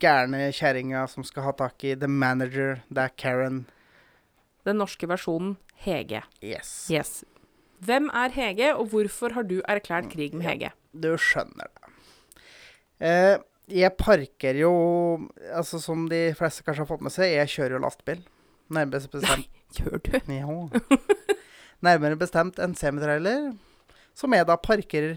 [0.00, 2.80] gærne kjerringa som skal ha tak i the manager.
[2.88, 3.66] Det er Karen.
[4.66, 6.22] Den norske versjonen Hege.
[6.42, 6.88] Yes.
[6.90, 7.24] Yes.
[7.84, 10.72] Hvem er Hege, og hvorfor har du erklært krig med Hege?
[10.92, 11.92] Du skjønner det.
[12.98, 13.36] Eh,
[13.70, 14.72] jeg parker jo
[15.54, 18.24] Altså, som de fleste kanskje har fått med seg, jeg kjører jo lastebil.
[18.74, 20.14] Nærmere bestemt Gjør du?
[20.32, 20.70] Jo.
[21.84, 23.52] Nærmere bestemt en semitrailer,
[24.16, 25.12] som jeg da parker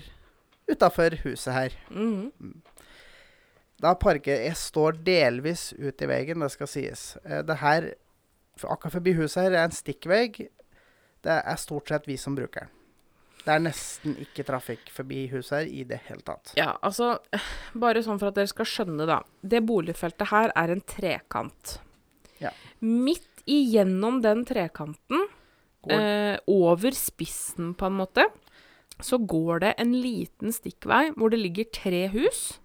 [0.70, 1.78] utafor huset her.
[1.90, 2.62] Mhm.
[3.82, 7.16] Da parker Jeg står delvis ut i veien, det skal sies.
[7.26, 7.94] Eh, det her
[8.62, 10.36] Akkurat forbi huset her er en stikkvegg.
[11.26, 12.74] Det er stort sett vi som bruker den.
[13.42, 16.52] Det er nesten ikke trafikk forbi huset her i det hele tatt.
[16.60, 17.16] Ja, altså
[17.74, 19.22] Bare sånn for at dere skal skjønne, da.
[19.42, 21.80] Det boligfeltet her er en trekant.
[22.44, 22.54] Ja.
[22.86, 25.26] Midt igjennom den trekanten,
[25.90, 28.28] eh, over spissen på en måte,
[29.02, 32.60] så går det en liten stikkvei hvor det ligger tre hus.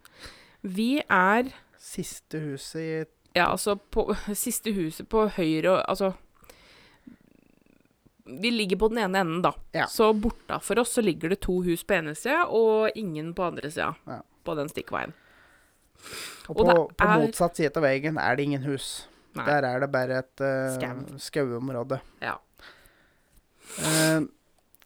[0.66, 3.04] Vi er Siste huset i
[3.36, 6.12] Ja, altså på siste huset på høyre Altså
[8.26, 9.52] Vi ligger på den ene enden, da.
[9.76, 9.84] Ja.
[9.86, 13.70] Så bortafor oss så ligger det to hus på ene sida og ingen på andre
[13.70, 13.92] sida.
[14.10, 14.16] Ja.
[14.42, 15.12] På den stikkveien.
[16.48, 19.06] Og Og på, på er- motsatt side av veien er det ingen hus.
[19.38, 19.44] Nei.
[19.46, 22.00] Der er det bare et uh, skauområde.
[22.24, 22.34] Ja.
[23.78, 24.20] Eh,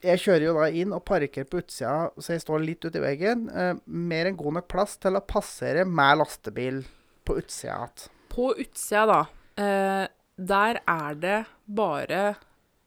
[0.00, 3.04] jeg kjører jo da inn og parker på utsida, så jeg står litt uti i
[3.04, 3.48] veggen.
[3.52, 6.82] Eh, mer enn god nok plass til å passere med lastebil
[7.28, 8.06] på utsida igjen.
[8.30, 9.20] På utsida, da,
[9.60, 10.04] eh,
[10.40, 12.22] der er det bare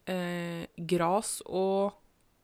[0.08, 2.00] eh, gras og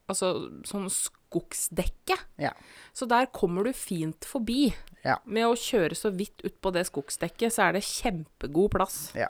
[0.10, 2.16] Altså sånn skogsdekke.
[2.42, 2.50] Ja.
[2.98, 4.72] Så der kommer du fint forbi.
[5.04, 5.20] Ja.
[5.30, 8.98] Med å kjøre så vidt utpå det skogsdekket, så er det kjempegod plass.
[9.14, 9.30] Ja.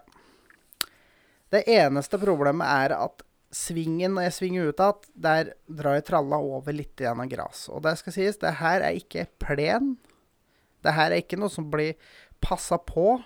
[1.52, 6.40] Det eneste problemet er at svingen, når jeg svinger ut igjen, der drar jeg tralla
[6.42, 7.66] over litt av gras.
[7.74, 9.96] Og det skal sies, det her er ikke plen.
[10.86, 11.98] Det her er ikke noe som blir
[12.44, 13.18] passa på.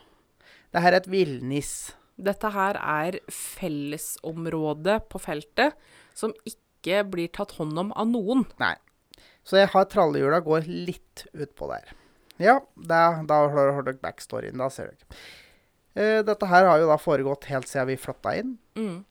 [0.73, 1.93] Det her er et villnis.
[2.17, 5.77] Dette her er fellesområde på feltet
[6.17, 8.45] som ikke blir tatt hånd om av noen.
[8.61, 8.75] Nei.
[9.43, 11.93] Så jeg har trallehjula går litt utpå der.
[12.41, 14.61] Ja, da, da har dere backstoryen.
[14.61, 15.23] Da ser dere.
[15.93, 18.55] Uh, dette her har jo da foregått helt siden vi flytta inn.
[18.79, 19.03] Mm.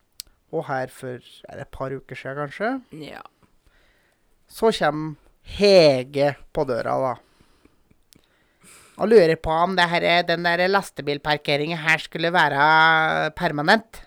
[0.53, 2.73] Og her for er det et par uker siden, kanskje.
[3.09, 3.23] Ja.
[4.49, 7.15] Så kommer Hege på døra, da.
[9.03, 14.03] Og lurer på om det her, den der lastebilparkeringen her skulle være permanent.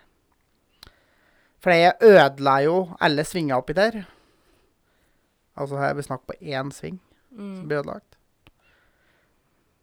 [1.60, 4.04] For jeg ødela jo alle svinger oppi der.
[5.58, 7.02] Altså her er vi snakk på én sving
[7.36, 8.16] som blir ødelagt.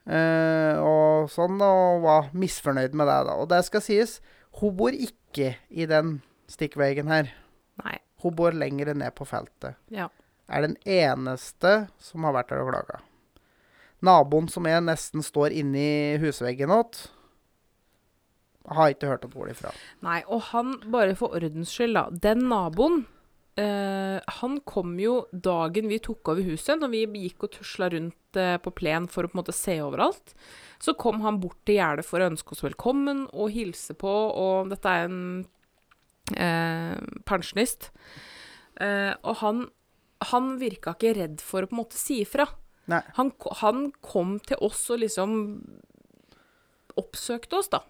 [0.03, 3.37] Uh, og sånn, og var misfornøyd med det, da.
[3.39, 4.17] Og det skal sies,
[4.59, 6.17] hun bor ikke i den
[6.53, 7.33] stikkveggen her.
[7.83, 7.97] Nei.
[8.23, 9.79] Hun bor lenger ned på feltet.
[9.93, 10.11] Ja.
[10.53, 13.01] Er den eneste som har vært der og klaga.
[14.03, 17.07] Naboen som jeg nesten står inni husveggen åt,
[18.71, 19.73] har ikke hørt et ord ifra.
[20.05, 22.05] Nei, og han, bare for ordens skyld, da.
[22.31, 23.05] Den naboen,
[23.59, 28.39] eh, han kom jo dagen vi tok over huset, når vi gikk og tusla rundt
[28.39, 30.35] eh, på plen for å på en måte se overalt.
[30.83, 34.71] Så kom han bort til gjerdet for å ønske oss velkommen og hilse på, og
[34.75, 35.23] dette er en
[37.29, 37.91] pensjonist.
[38.81, 39.67] Eh, og han,
[40.33, 42.49] han virka ikke redd for å på en måte si ifra.
[43.17, 43.31] Han,
[43.63, 45.31] han kom til oss og liksom
[47.01, 47.81] oppsøkte oss, da.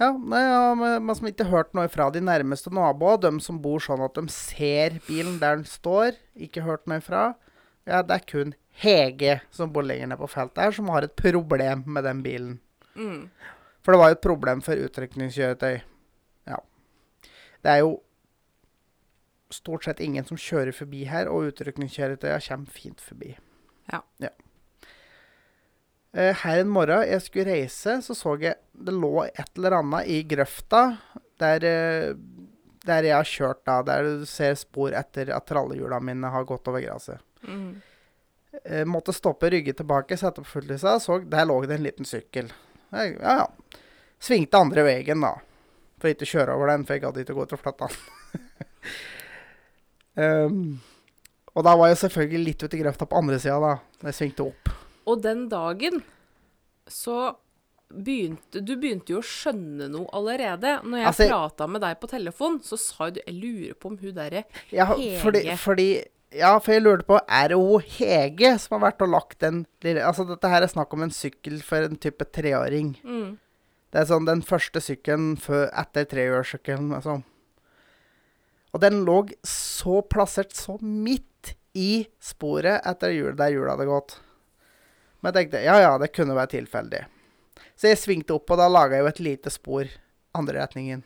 [0.00, 3.82] Ja, nei, ja, men som ikke hørt noe fra de nærmeste naboene, de som bor
[3.82, 7.28] sånn at de ser bilen der den står, ikke hørt noe fra.
[7.86, 11.14] Ja, det er kun Hege som bor lenger ned på feltet her, som har et
[11.14, 12.56] problem med den bilen.
[12.98, 13.28] Mm.
[13.86, 15.76] For det var jo et problem for utrykningskjøretøy.
[17.64, 17.94] Det er jo
[19.54, 23.34] stort sett ingen som kjører forbi her, og utrykningskjøretøya kommer fint forbi.
[23.92, 24.00] Ja.
[24.22, 24.32] ja.
[26.14, 30.20] Her en morgen jeg skulle reise, så så jeg det lå et eller annet i
[30.28, 30.84] grøfta
[31.42, 32.12] der, eh,
[32.86, 36.68] der jeg har kjørt da, der du ser spor etter at trallehjula mine har gått
[36.70, 37.22] over gresset.
[37.42, 37.80] Mm.
[38.62, 40.98] Eh, måtte stoppe, rygge tilbake, sette på fulllysa.
[41.00, 42.52] Så der lå det en liten sykkel.
[42.94, 43.80] Ja, ja.
[44.22, 45.34] Svingte andre veien, da.
[46.04, 47.94] For ikke å kjøre over den, for jeg gadd ikke gå til å flytte den.
[50.20, 50.80] um,
[51.54, 53.70] og da var jeg selvfølgelig litt ute i grøfta på andre sida, da.
[54.02, 54.72] Da jeg svingte opp.
[55.08, 56.02] Og den dagen
[56.90, 57.32] så
[57.94, 60.80] begynte Du begynte jo å skjønne noe allerede.
[60.82, 63.96] Når jeg Altså- prata med deg på telefon, så sa du Jeg lurer på om
[64.00, 65.20] hun derre Ja, Hege.
[65.22, 65.88] fordi, fordi
[66.34, 69.66] Ja, for jeg lurte på Er det hun Hege som har vært og lagt den
[69.84, 72.96] lille Altså, dette her er snakk om en sykkel for en type treåring.
[73.04, 73.38] mm.
[73.94, 77.20] Det er sånn den første sykkelen før, etter trehjulssykkelen, Altså.
[78.74, 84.16] Og den lå så plassert så midt i sporet etter hjul, der hjulet hadde gått.
[85.22, 87.04] Men jeg tenkte ja, ja, det kunne være tilfeldig.
[87.78, 89.92] Så jeg svingte opp, og da laga jeg jo et lite spor
[90.34, 91.04] andre retningen.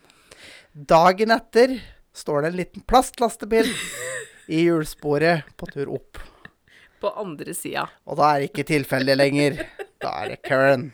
[0.73, 1.75] Dagen etter
[2.17, 3.69] står det en liten plastlastebil
[4.57, 6.23] i hjulsporet på tur opp.
[7.05, 7.85] På andre sida.
[8.09, 9.61] Og da er det ikke tilfeldig lenger.
[10.01, 10.89] Da er det Karen.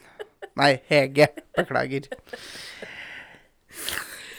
[0.58, 1.28] Nei, Hege.
[1.56, 2.08] Beklager.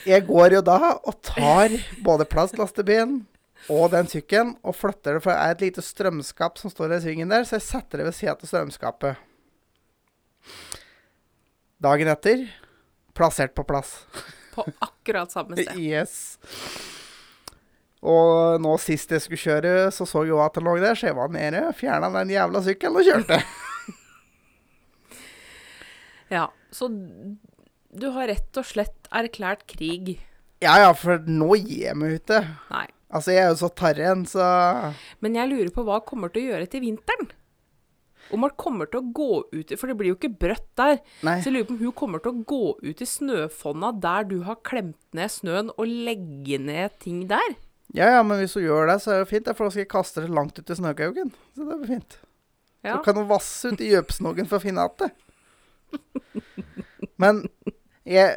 [0.06, 1.72] Jeg går jo da og tar
[2.06, 3.24] både plastlastebilen
[3.72, 7.00] og den sykkelen og flytter det, for det er et lite strømskap som står i
[7.02, 9.24] svingen der, så jeg setter det ved sida av strømskapet.
[11.82, 12.46] Dagen etter
[13.16, 13.98] plassert på plass.
[14.54, 15.74] På akkurat samme sted.
[15.76, 16.38] Yes.
[18.06, 21.10] Og nå sist jeg skulle kjøre, så så jeg jo at det lå der, så
[21.10, 23.40] jeg var nede, fjerna den jævla sykkelen og kjørte.
[26.32, 26.48] Ja.
[26.74, 26.88] Så
[27.96, 30.16] du har rett og slett erklært krig.
[30.64, 32.42] Ja ja, for nå gir jeg meg ute.
[32.72, 32.86] Nei.
[33.06, 34.44] Altså, jeg er jo så tarren, så
[35.22, 37.28] Men jeg lurer på hva han kommer til å gjøre til vinteren.
[38.34, 40.96] Om han kommer til å gå ut For det blir jo ikke brøtt der.
[41.26, 41.36] Nei.
[41.42, 44.40] Så jeg lurer på om hun kommer til å gå ut i snøfonna der du
[44.48, 47.54] har klemt ned snøen, og legge ned ting der.
[47.94, 49.92] Ja ja, men hvis hun gjør det, så er det fint, for da skal jeg
[49.92, 51.30] kaste det langt ut i snøkauken.
[51.54, 52.18] Så det blir fint.
[52.82, 52.96] Ja.
[52.96, 55.12] Så kan hun vasse ut i gjøpsnogen for å finne igjen det.
[57.18, 57.42] Men
[58.06, 58.36] jeg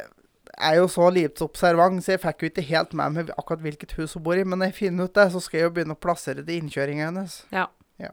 [0.60, 3.92] er jo så lite observant, så jeg fikk jo ikke helt med meg akkurat hvilket
[3.98, 4.44] hus hun bor i.
[4.44, 6.60] Men når jeg finner ut det, så skal jeg jo begynne å plassere det i
[6.62, 7.36] innkjøringa hennes.
[7.54, 7.66] Ja.
[8.00, 8.10] Ja.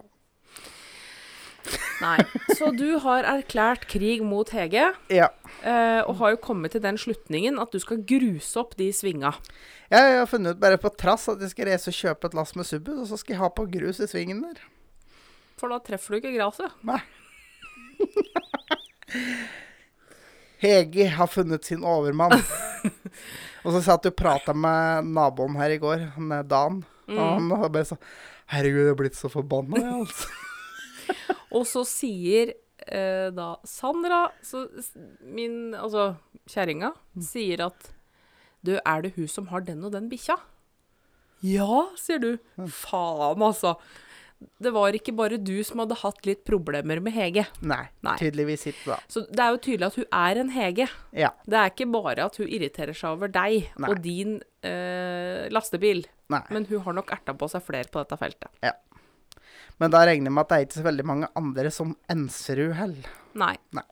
[2.00, 2.20] Nei.
[2.56, 5.28] Så du har erklært krig mot Hege, Ja.
[5.64, 9.34] eh, og har jo kommet til den slutningen at du skal gruse opp de svinga.
[9.92, 12.56] Jeg har funnet ut bare på trass at jeg skal reise og kjøpe et lass
[12.56, 14.62] med subbus, og så skal jeg ha på grus i svingen der.
[15.58, 16.72] For da treffer du ikke gresset.
[16.86, 17.02] Nei.
[20.62, 22.34] Hege har funnet sin overmann.
[23.64, 26.82] og så satt du og prata med naboen her i går, han er Dan.
[27.08, 28.02] Og han bare sånn
[28.52, 31.36] Herregud, jeg er blitt så forbanna, jeg, altså.
[31.58, 32.54] Og så sier
[32.88, 34.66] eh, da Sandra, så,
[35.24, 36.14] min Altså
[36.52, 36.94] kjerringa,
[37.24, 37.90] sier at
[38.64, 40.36] Du, er det hun som har den og den bikkja?
[41.46, 42.32] Ja, sier du.
[42.74, 43.76] Faen, altså.
[44.38, 47.44] Det var ikke bare du som hadde hatt litt problemer med Hege.
[47.66, 48.16] Nei, Nei.
[48.22, 48.98] tydeligvis ikke, da.
[49.10, 50.88] Så det er jo tydelig at hun er en Hege.
[51.18, 51.32] Ja.
[51.46, 53.90] Det er ikke bare at hun irriterer seg over deg Nei.
[53.90, 56.44] og din eh, lastebil, Nei.
[56.54, 58.52] men hun har nok erta på seg flere på dette feltet.
[58.66, 58.76] Ja.
[59.82, 62.62] Men da regner jeg med at det er ikke så veldig mange andre som enser
[62.78, 63.10] heller.
[63.38, 63.56] Nei.
[63.78, 63.86] Nei.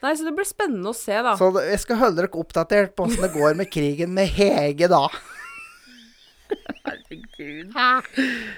[0.00, 1.34] Nei, så det blir spennende å se, da.
[1.36, 5.04] Så jeg skal holde dere oppdatert på åssen det går med krigen med Hege da.
[6.86, 7.74] Herregud.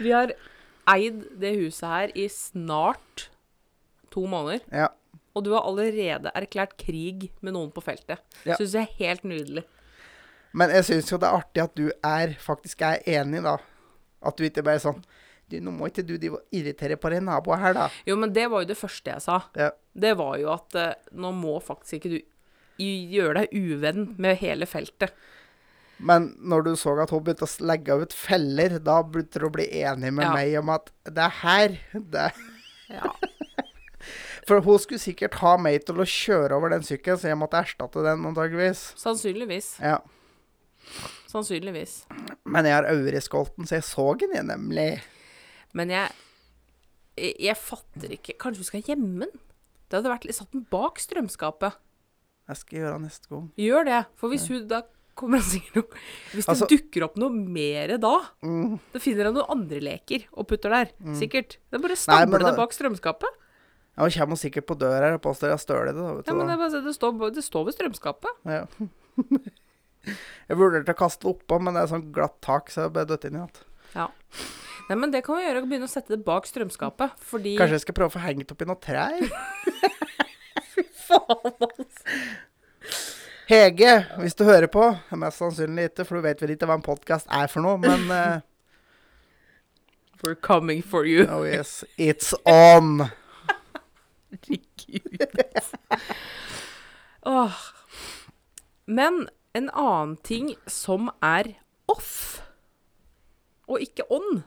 [0.01, 0.33] Vi har
[0.91, 3.29] eid det huset her i snart
[4.13, 4.89] to måneder, Ja.
[5.35, 8.19] og du har allerede erklært krig med noen på feltet.
[8.45, 8.57] Ja.
[8.57, 9.65] Syns jeg er helt nydelig.
[10.53, 13.57] Men jeg syns jo det er artig at du er, faktisk er enig, da.
[14.23, 15.03] At du ikke bare er sånn
[15.49, 17.87] du, Nå må ikke du de irritere på de naboene her, da.
[18.07, 19.41] Jo, men det var jo det første jeg sa.
[19.57, 19.71] Ja.
[19.95, 22.19] Det var jo at eh, nå må faktisk ikke du
[22.83, 25.13] gjøre deg uvenn med hele feltet.
[25.99, 29.53] Men når du så at hun begynte å legge ut feller, da begynte du å
[29.55, 30.33] bli enig med Ja.
[30.35, 32.33] meg om at det er her det
[32.93, 33.13] Ja.
[34.49, 37.61] For hun skulle sikkert ha meg til å kjøre over den sykkelen, så jeg måtte
[37.63, 38.81] erstatte den antageligvis.
[38.99, 39.77] Sannsynligvis.
[39.81, 40.01] Ja.
[41.31, 42.03] Sannsynligvis.
[42.45, 44.89] Men jeg har Auriskolten, så jeg så den, jeg, nemlig.
[45.73, 46.11] Men jeg,
[47.17, 49.39] jeg Jeg fatter ikke Kanskje vi skal gjemme den?
[49.89, 51.79] Det hadde vært litt satt den bak strømskapet.
[52.49, 53.47] Jeg skal gjøre det neste gang.
[53.61, 54.01] Gjør det.
[54.19, 54.83] For hvis hun da
[55.19, 55.95] kommer han sikkert nok
[56.33, 58.79] Hvis det Altså- dukker opp noe mer da, Mm.
[58.93, 60.93] da finner han noen andre leker og putter der.
[61.19, 61.59] Sikkert.
[61.71, 63.39] Det er bare Nei, det bak strømskapet.
[63.97, 65.97] Ja, Han kommer sikkert på døra her og påstår jeg støler det.
[65.97, 68.33] Da, vet Ja, men det, bare, det, står, det står ved strømskapet.
[68.49, 68.67] Ja.
[70.49, 73.05] jeg vurderte å kaste det oppå, men det er sånn glatt tak, så jeg ble
[73.05, 73.61] dødt inn i alt.
[74.89, 75.63] Nei, men det kan vi gjøre.
[75.69, 77.13] Begynne å sette det bak strømskapet.
[77.21, 79.21] Fordi Kanskje jeg skal prøve å få hengt opp i noen trær?
[81.07, 82.03] Faen, altså.
[83.53, 84.81] Hege, hvis du hører på
[85.21, 88.07] Mest sannsynlig ikke, for du vet vel ikke hva en podkast er for noe, men
[88.09, 88.41] uh,
[90.23, 91.27] We're coming for you.
[91.29, 93.11] Oh yes, it's on!
[94.47, 95.69] Herregud.
[97.29, 97.61] oh.
[98.87, 101.53] Men en annen ting som er
[101.93, 102.41] off,
[103.69, 104.45] og ikke on,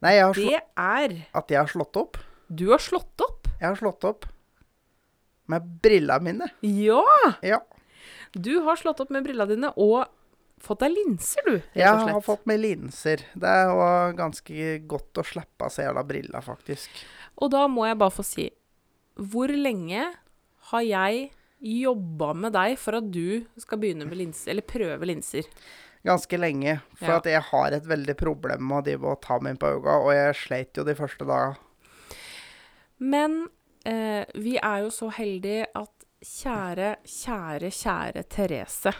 [0.00, 2.16] Nei, jeg har det er at jeg har slått opp.
[2.48, 3.50] Du har slått opp.
[3.58, 4.28] Jeg har slått opp
[5.50, 6.54] med brillene mine.
[6.62, 7.02] Ja!
[7.42, 7.66] Ja.
[8.32, 10.06] Du har slått opp med brillene dine og
[10.60, 12.14] fått deg linser, du, rett Jeg og slett.
[12.16, 13.22] har fått meg linser.
[13.38, 13.88] Det er jo
[14.18, 16.90] ganske godt å slippe av seg jævla briller, faktisk.
[17.38, 18.48] Og da må jeg bare få si
[19.14, 20.04] Hvor lenge
[20.72, 21.30] har jeg
[21.62, 25.46] jobba med deg for at du skal begynne med linser, eller prøve linser?
[26.06, 26.80] Ganske lenge.
[26.94, 27.16] For Ja.
[27.18, 30.12] at jeg har et veldig problem med å drive og ta meg på øynene, og
[30.14, 31.56] jeg sleit jo de første dagene.
[32.98, 33.48] Men
[33.86, 38.92] eh, vi er jo så heldige at kjære, kjære, kjære Therese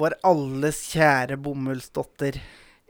[0.00, 2.38] Vår alles kjære bomullsdotter.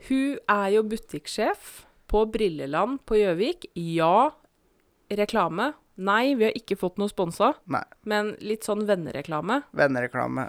[0.07, 3.65] Hun er jo butikksjef på Brilleland på Gjøvik.
[3.75, 4.29] Ja,
[5.11, 5.73] reklame.
[6.01, 9.59] Nei, vi har ikke fått noe sponsa, Nei, men litt sånn vennereklame.
[9.75, 10.47] vennereklame.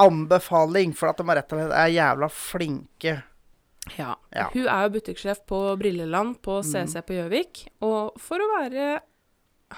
[0.00, 3.16] Anbefaling, for at de rett og slett er jævla flinke.
[3.98, 4.14] Ja.
[4.32, 4.46] Ja.
[4.54, 7.66] Hun er jo butikksjef på Brilleland på CC på Gjøvik.
[7.84, 9.00] Og for å være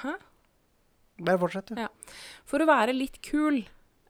[0.02, 0.12] Hæ?
[1.18, 1.80] Bare fortsett, du.
[1.80, 1.88] Ja.
[2.48, 3.62] For å være litt kul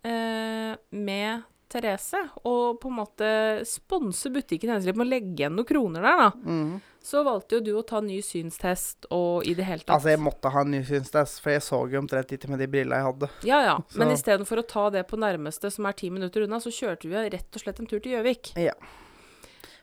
[0.02, 3.28] eh, med Therese, og på en måte
[3.66, 6.76] sponse butikken hennes litt med å legge igjen noen kroner der, da, mm.
[7.02, 10.22] så valgte jo du å ta ny synstest og i det hele tatt Altså, jeg
[10.22, 13.08] måtte ha en ny synstest, for jeg så jo omtrent ikke med de brillene jeg
[13.08, 13.30] hadde.
[13.48, 16.62] Ja ja, men Så- istedenfor å ta det på nærmeste, som er ti minutter unna,
[16.62, 18.54] så kjørte vi rett og slett en tur til Gjøvik.
[18.62, 18.78] Ja.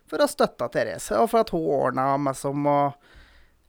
[0.08, 2.94] For å støtte Therese, og for at hun ordna meg som å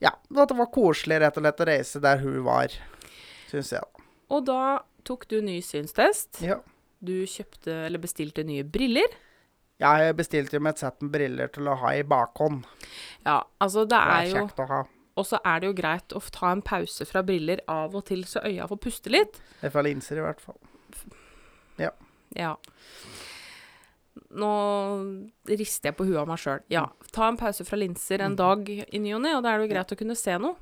[0.03, 2.69] Ja, at det var koselig rett og slett å reise der hun var,
[3.55, 4.07] syns jeg.
[4.35, 6.43] Og da tok du ny synstest.
[6.45, 6.59] Ja.
[7.05, 9.13] Du kjøpte, eller bestilte nye briller.
[9.83, 12.63] Ja, jeg bestilte jo med et sett med briller til å ha i bakhånd.
[13.27, 14.83] Ja, altså det Det er kjekt jo å ha.
[15.15, 18.25] Og så er det jo greit å ta en pause fra briller av og til,
[18.27, 19.37] så øya får puste litt.
[19.61, 20.59] Jeg får linser, i hvert fall.
[21.79, 22.57] Ja.
[24.35, 24.51] Nå
[25.47, 26.65] rister jeg på huet av meg sjøl.
[26.73, 26.89] Ja.
[27.15, 29.69] Ta en pause fra linser en dag i ny og ne, og da er det
[29.69, 30.59] jo greit å kunne se noe.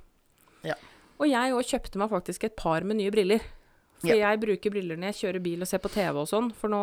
[1.23, 3.43] Og jeg òg kjøpte meg faktisk et par med nye briller.
[4.03, 4.33] For Ja.
[4.33, 6.81] jeg bruker briller når jeg kjører bil og ser på TV og sånn, for nå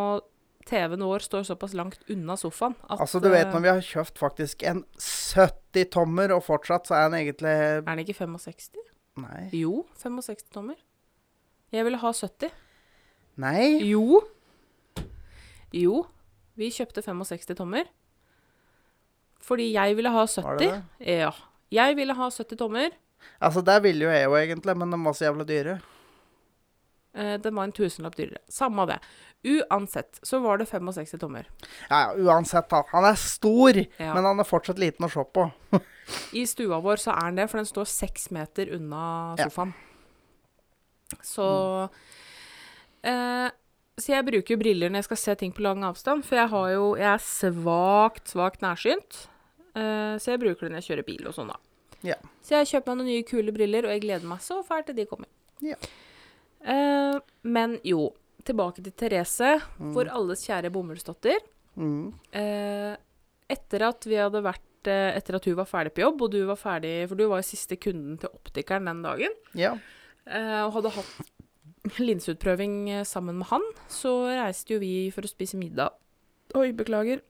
[0.69, 3.81] TV-en vår står såpass langt unna sofaen at Altså, du vet eh, når vi har
[3.81, 8.77] kjøpt faktisk en 70-tommer, og fortsatt så er den egentlig Er den ikke 65?
[9.19, 9.49] Nei.
[9.51, 10.75] Jo, 65 tommer.
[11.73, 12.51] Jeg ville ha 70.
[13.37, 13.79] Nei.
[13.89, 14.21] Jo.
[15.75, 16.05] Jo.
[16.59, 17.83] Vi kjøpte 65 tommer.
[19.39, 20.43] Fordi jeg ville ha 70.
[20.45, 20.81] Var det det?
[21.19, 21.31] Ja.
[21.71, 22.89] Jeg ville ha 70 tommer.
[23.41, 25.79] Altså, der ville jo jeg jo egentlig, men de var så jævla dyre.
[27.15, 28.37] Eh, den var en tusenlapp dyrere.
[28.53, 28.99] Samme det.
[29.49, 31.47] Uansett så var det 65 tommer.
[31.89, 32.83] Ja, ja, uansett, da.
[32.91, 34.13] Han er stor, Ja.
[34.13, 35.47] men han er fortsatt liten å se på.
[36.33, 39.47] I stua vår så er han det, for den står seks meter unna Ja.
[39.49, 39.73] sofaen.
[41.25, 41.89] Så
[43.03, 43.49] eh,
[43.99, 46.69] Så jeg bruker briller når jeg skal se ting på lang avstand, for jeg har
[46.75, 49.25] jo Jeg er svakt, svakt nærsynt.
[49.75, 51.57] Eh, så jeg bruker det når jeg kjører bil og sånn, da.
[52.05, 52.15] Ja.
[52.45, 54.97] Så jeg kjøper meg noen nye, kule briller, og jeg gleder meg så fælt til
[54.99, 55.29] de kommer.
[55.65, 55.75] Ja.
[56.59, 58.09] Uh, men jo,
[58.47, 61.43] tilbake til Therese, vår alles kjære bomullsdotter.
[61.79, 62.09] Mm.
[62.35, 62.95] Uh,
[63.49, 66.37] etter at vi hadde vært eh, Etter at hun var ferdig på jobb, og du
[66.47, 69.71] var ferdig For du var jo siste kunden til optikeren den dagen, Ja.
[70.67, 75.97] og hadde hatt linseutprøving sammen med han, så reiste jo vi for å spise middag.
[76.59, 77.23] Oi, beklager.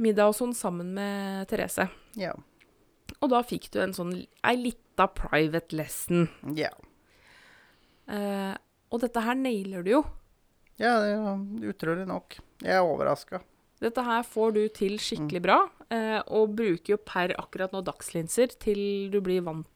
[0.00, 1.88] Middag og sånn sammen med Therese.
[2.20, 2.32] Ja.
[3.20, 4.14] Og da fikk du en sånn
[4.46, 6.28] ei lita private lesson.
[6.56, 6.72] Ja.
[8.10, 8.54] Eh,
[8.90, 10.02] og dette her nailer du jo.
[10.80, 12.40] ja det er utrolig nok.
[12.64, 13.42] Jeg er overraska.
[13.80, 15.58] Dette her får du til skikkelig bra,
[15.92, 19.68] eh, og bruker jo per akkurat nå dagslinser til du blir vant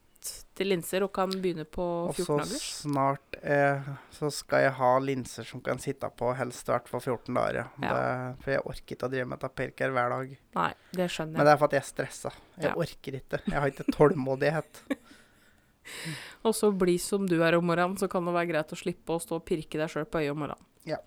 [0.55, 3.83] til linser og kan begynne på Og så snart eh,
[4.15, 7.59] så skal jeg ha linser som kan sitte på helst hvert fall 14 dager.
[7.81, 7.85] Ja.
[7.85, 7.93] Ja.
[7.95, 10.35] Det, for jeg orker ikke å drive med tapirker hver dag.
[10.59, 11.37] Nei, det skjønner jeg.
[11.41, 12.33] Men det er for at jeg er stressa.
[12.57, 12.75] Jeg Ja.
[12.85, 13.41] orker ikke.
[13.45, 14.83] Jeg har ikke tålmodighet.
[16.45, 19.13] Og så bli som du er om morgenen, så kan det være greit å slippe
[19.13, 20.65] å stå og pirke deg sjøl på øyet om morgenen.
[20.89, 20.97] Ja.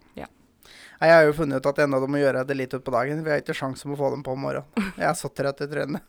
[1.01, 3.23] Jeg har jo funnet ut at enda du må gjøre det litt utpå dagen.
[3.25, 4.91] Vi har ikke sjans om å få dem på om morgenen.
[4.99, 6.03] Jeg er så trøtt i trynet.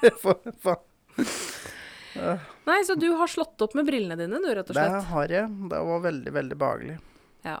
[2.14, 4.94] Nei, så du har slått opp med brillene dine, du, rett og slett?
[4.94, 5.50] Det har jeg.
[5.70, 6.96] Det var veldig, veldig behagelig.
[7.46, 7.58] Ja.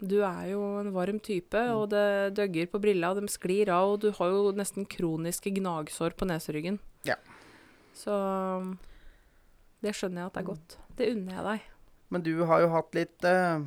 [0.00, 3.96] Du er jo en varm type, og det døgger på brilla, og de sklir av,
[3.96, 6.78] og du har jo nesten kroniske gnagsår på neseryggen.
[7.04, 7.18] Ja.
[7.96, 8.14] Så
[9.84, 10.78] det skjønner jeg at det er godt.
[10.96, 11.68] Det unner jeg deg.
[12.10, 13.62] Men du har jo hatt litt uh,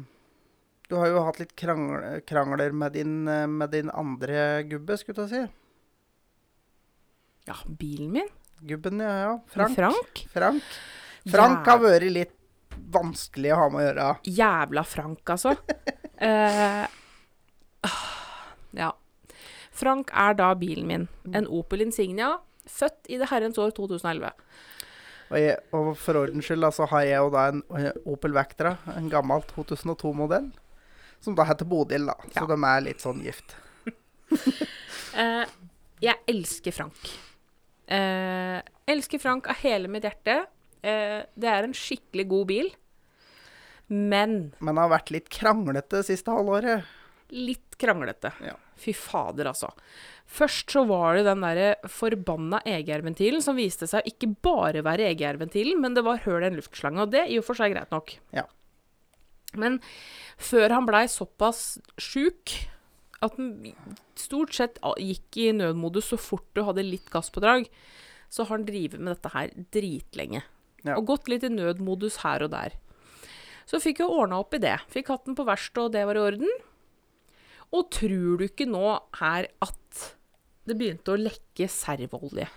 [0.90, 5.26] Du har jo hatt litt krangler, krangler med din, eh, med din andre gubbe, skulle
[5.26, 5.44] jeg si.
[7.48, 8.30] Ja, bilen min?
[8.68, 9.14] Gubben, ja.
[9.26, 9.34] ja.
[9.54, 9.76] Frank?
[9.78, 10.24] Frank.
[10.34, 10.64] Frank.
[11.32, 12.34] Frank har vært litt
[12.94, 14.08] vanskelig å ha med å gjøre.
[14.40, 15.54] Jævla Frank, altså.
[16.24, 16.86] uh,
[18.84, 18.92] ja.
[19.74, 21.08] Frank er da bilen min.
[21.34, 22.36] En Opel Insignia,
[22.70, 24.30] født i det herrens år 2011.
[25.34, 27.64] Og, jeg, og for ordens skyld, da, så har jeg jo da en
[28.10, 30.52] Opel Vectra, en gammel 2002-modell,
[31.24, 32.18] som da heter Bodil, da.
[32.36, 32.50] Så Ja.
[32.52, 33.56] de er litt sånn gift.
[35.18, 35.46] uh,
[36.08, 37.14] jeg elsker Frank.
[37.88, 40.46] Eh, elsker Frank av hele mitt hjerte.
[40.84, 42.72] Eh, det er en skikkelig god bil.
[43.94, 46.86] Men Men har vært litt kranglete det siste halvåret.
[47.34, 48.30] litt kranglete.
[48.46, 48.54] Ja.
[48.78, 49.72] Fy fader, altså.
[50.30, 55.80] Først så var det den derre forbanna EGR-ventilen som viste seg ikke bare være EGR-ventilen,
[55.82, 58.14] men det var høl i en luftslange, og det i og for seg greit nok.
[58.36, 58.46] Ja.
[59.58, 59.80] Men
[60.38, 62.54] før han blei såpass sjuk
[63.24, 63.74] at den
[64.20, 67.70] stort sett gikk i nødmodus så fort du hadde litt gasspådrag,
[68.34, 70.44] så har den drevet med dette her dritlenge.
[70.84, 70.98] Ja.
[70.98, 72.76] Og gått litt i nødmodus her og der.
[73.70, 74.76] Så fikk jeg ordna opp i det.
[74.92, 76.58] Fikk hatt den på verkstedet, og det var i orden.
[77.74, 78.84] Og tror du ikke nå
[79.22, 80.04] her at
[80.68, 82.50] det begynte å lekke servolje?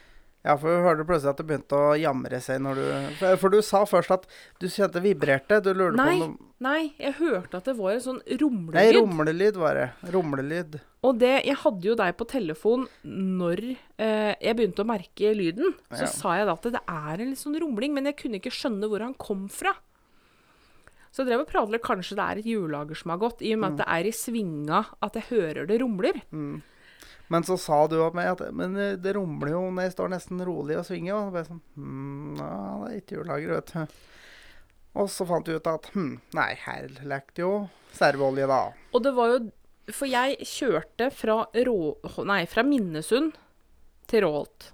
[0.46, 2.84] Ja, for du hørte plutselig at det begynte å jamre seg når du
[3.18, 4.26] For, du sa først at
[4.62, 5.58] du kjente vibrerte.
[5.64, 8.36] Du lurte Nei, på om det nei, jeg hørte at det var en sånn Nei,
[8.40, 8.98] rumlelyd.
[9.00, 9.88] rumlelyd var det.
[10.14, 10.78] Rumlelyd.
[11.04, 13.64] Og det, jeg hadde jo deg på telefon når
[13.98, 15.74] eh, jeg begynte å merke lyden.
[15.90, 16.12] Så Ja.
[16.14, 18.88] sa jeg da at det er en litt sånn rumling, men jeg kunne ikke skjønne
[18.88, 19.74] hvor han kom fra.
[21.10, 23.54] Så jeg drev og pratet litt, kanskje det er et hjullager som har gått, i
[23.56, 26.18] og med at det er i svinga at jeg hører det rumler.
[26.30, 26.58] Mm.
[27.32, 30.12] Men så sa du om meg at Men eh, det rumler jo når jeg står
[30.14, 31.16] nesten rolig og svinger.
[31.18, 32.50] Og bare sånn hm, ja,
[32.82, 33.96] Det er ikke hjullager, vet du.
[34.96, 37.52] Og så fant du ut at hm, nei, her lekte jo
[37.96, 38.62] serveolje, da.
[38.94, 39.40] Og det var jo
[39.92, 41.78] For jeg kjørte fra, Rå,
[42.26, 43.36] nei, fra Minnesund
[44.10, 44.72] til Råholt.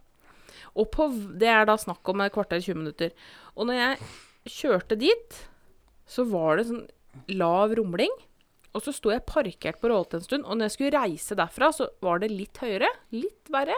[0.78, 3.10] Og på, det er da snakk om et kvarter 20 minutter.
[3.56, 5.40] Og når jeg kjørte dit,
[6.08, 6.86] så var det sånn
[7.36, 8.12] lav rumling.
[8.72, 11.68] Og så sto jeg parkert på Rålte en stund, og når jeg skulle reise derfra,
[11.76, 13.76] så var det litt høyere, litt verre.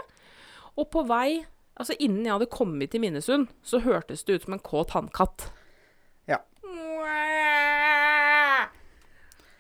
[0.79, 1.43] Og på vei,
[1.75, 5.49] altså innen jeg hadde kommet til Minnesund, så hørtes det ut som en kåt hannkatt.
[6.31, 6.39] Ja.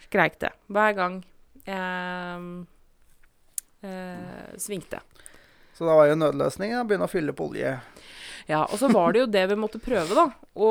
[0.07, 1.21] Skreik det hver gang
[1.65, 2.67] jeg
[3.83, 5.03] eh, svingte.
[5.75, 7.73] Så da var jo nødløsningen å begynne å fylle på olje.
[8.47, 10.29] Ja, og så var det jo det vi måtte prøve, da.
[10.55, 10.69] Å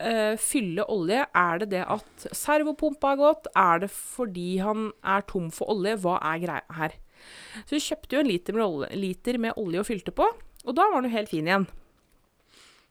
[0.00, 1.22] eh, fylle olje.
[1.36, 3.50] Er det det at servopumpa er gått?
[3.58, 5.96] Er det fordi han er tom for olje?
[6.02, 6.96] Hva er greia her?
[7.66, 10.26] Så vi kjøpte jo en liter med olje, liter med olje og fylte på,
[10.64, 11.66] og da var den jo helt fin igjen.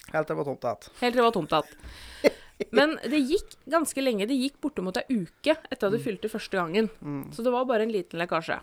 [0.10, 0.94] Helt til det var tomt igjen.
[1.02, 2.36] Helt til det var tomt igjen.
[2.76, 4.28] Men det gikk ganske lenge.
[4.28, 6.90] Det gikk bortimot ei uke etter at du fylte første gangen.
[7.00, 7.30] Mm.
[7.34, 8.60] Så det var bare en liten lekkasje.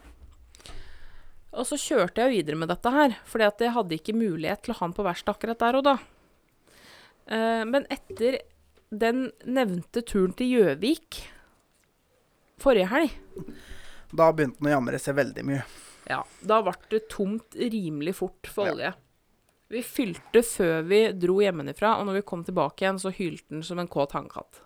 [1.57, 4.75] Og så kjørte jeg videre med dette her, fordi at jeg hadde ikke mulighet til
[4.75, 5.95] å ha den på verkstedet akkurat der og da.
[7.27, 8.39] Eh, men etter
[8.91, 11.23] den nevnte turen til Gjøvik
[12.63, 13.11] forrige helg,
[14.15, 15.65] Da begynte den å jamre seg veldig mye.
[16.09, 18.73] ja, da ble det tomt rimelig fort for Ja.
[18.73, 18.95] olje.
[19.69, 23.63] Vi fylte før vi dro hjemmefra, og når vi kom tilbake igjen, så hylte den
[23.67, 24.61] som en kåt hannkatt.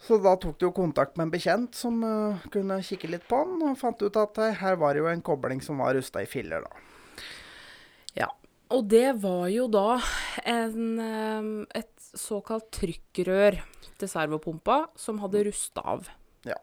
[0.00, 3.40] Så da tok du jo kontakt med en bekjent som uh, kunne kikke litt på
[3.44, 6.22] den, og fant ut at eh, her var det jo en kobling som var rusta
[6.22, 8.28] i filler, da.
[8.70, 9.98] Og det var jo da
[10.46, 13.58] en, eh, et såkalt trykkrør
[13.98, 16.08] til servopumpa som hadde rusta av.
[16.46, 16.56] Ja.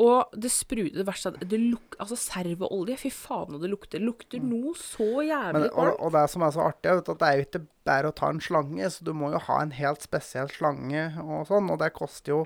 [0.00, 4.00] Og det spruter det verste er det luk, Altså, servoolje, fy faen og det lukter.
[4.00, 7.10] Det lukter noe så jævlig Men, og, og det som er så artig, er at
[7.12, 9.76] det er jo ikke bare å ta en slange, så du må jo ha en
[9.76, 12.40] helt spesiell slange og sånn, og det koster jo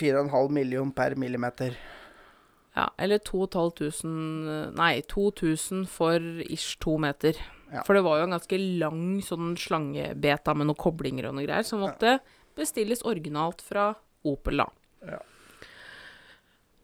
[0.00, 1.78] 4,5 million per millimeter.
[2.76, 7.38] Ja, eller 2500 Nei, 2000 for ish to meter.
[7.72, 7.82] Ja.
[7.86, 11.64] For det var jo en ganske lang sånn slangebeta med noen koblinger og noe greier,
[11.66, 12.18] som måtte
[12.56, 13.94] bestilles originalt fra
[14.26, 14.68] Opel, da.
[15.08, 15.18] Ja.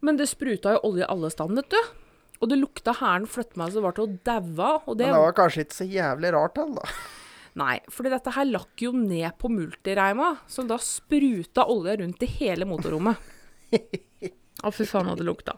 [0.03, 1.99] Men det spruta jo olje alle steder, vet du.
[2.43, 5.24] Og det lukta hæren flytte meg så det var til å daue det, Men det
[5.28, 7.20] var kanskje ikke så jævlig rart heller, da.
[7.62, 12.30] Nei, for dette her lakk jo ned på multireima, som da spruta olje rundt i
[12.40, 13.28] hele motorrommet.
[14.62, 15.56] Å, fy faen, det lukta.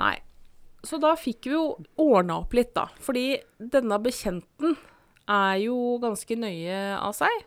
[0.00, 0.16] Nei.
[0.86, 1.64] Så da fikk vi jo
[2.02, 2.88] ordna opp litt, da.
[3.02, 4.76] Fordi denne bekjenten
[5.26, 7.46] er jo ganske nøye av seg.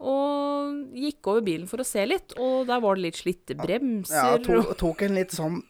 [0.00, 4.16] Og gikk over bilen for å se litt, og der var det litt slitte bremser.
[4.16, 5.60] Ja, to, tok en litt sånn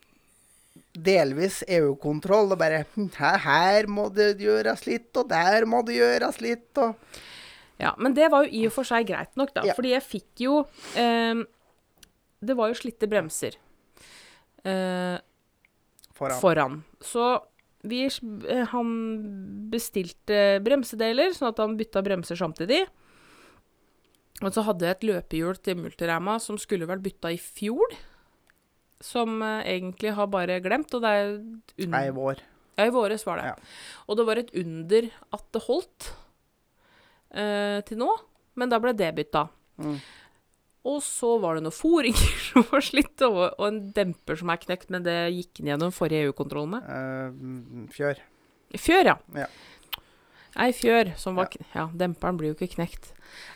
[0.94, 2.52] delvis EU-kontroll.
[2.54, 6.70] Og bare hm, her, her må det gjøres litt, og der må det gjøres litt,
[6.78, 6.94] og
[7.80, 9.64] Ja, men det var jo i og for seg greit nok, da.
[9.66, 9.74] Ja.
[9.74, 10.58] Fordi jeg fikk jo
[11.00, 11.40] eh,
[12.44, 13.56] Det var jo slitte bremser
[14.64, 15.18] eh,
[16.16, 16.40] foran.
[16.40, 16.78] foran.
[17.00, 17.26] Så
[17.82, 18.88] vi, eh, han
[19.72, 22.84] bestilte bremsedeler, sånn at han bytta bremser samtidig.
[24.40, 27.96] Og så hadde jeg et løpehjul til Multirama som skulle vært bytta i fjor.
[29.04, 31.94] Som eh, egentlig har bare glemt, og det er under...
[31.96, 32.42] Nei, i vår.
[32.76, 33.50] Ja, i våres var det.
[33.52, 33.56] Ja.
[34.08, 36.12] Og det var et under at det holdt
[37.36, 38.12] eh, til nå,
[38.60, 39.46] men da ble det bytta.
[39.80, 39.96] Mm.
[40.88, 44.60] Og så var det noen foringer som var slitt, og, og en demper som er
[44.62, 46.86] knekt, men det gikk den gjennom forrige EU-kontroll med.
[46.88, 48.22] Uh, fjør.
[48.80, 49.16] Fjør, ja.
[49.36, 49.48] Ja.
[50.60, 53.12] Ei fjør som var kn- Ja, demperen blir jo ikke knekt.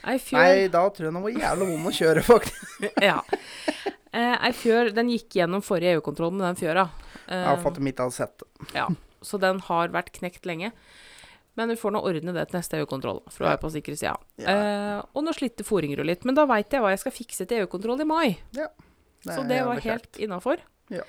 [0.06, 2.84] Ei fjør Nei, da tror jeg den var jævlig vond å kjøre, faktisk.
[3.08, 3.16] Ja.
[4.14, 6.84] Eh, ei fjør, den gikk gjennom forrige EU-kontroll med den fjøra.
[7.26, 8.44] Eh, Ja, for at de ikke hadde sett.
[8.76, 8.84] Ja,
[9.26, 10.70] så den har vært knekt lenge.
[11.54, 14.16] Men vi får nå ordne det til neste EU-kontroll, for å være på sikre sida.
[14.42, 14.54] Ja.
[14.54, 17.46] Eh, og nå slitte foringer jo litt, men da veit jeg hva jeg skal fikse
[17.46, 18.26] til EU-kontroll i mai.
[18.56, 18.66] Ja.
[19.22, 20.64] så er det var helt innafor.
[20.90, 21.06] Ja.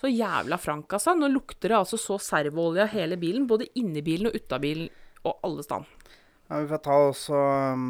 [0.00, 1.14] Så jævla frank, altså.
[1.14, 4.90] Nå lukter det altså så servoolje av hele bilen, både inni bilen og uta bilen,
[5.24, 5.86] og alle stand.
[6.50, 7.86] Ja, vi får ta oss um,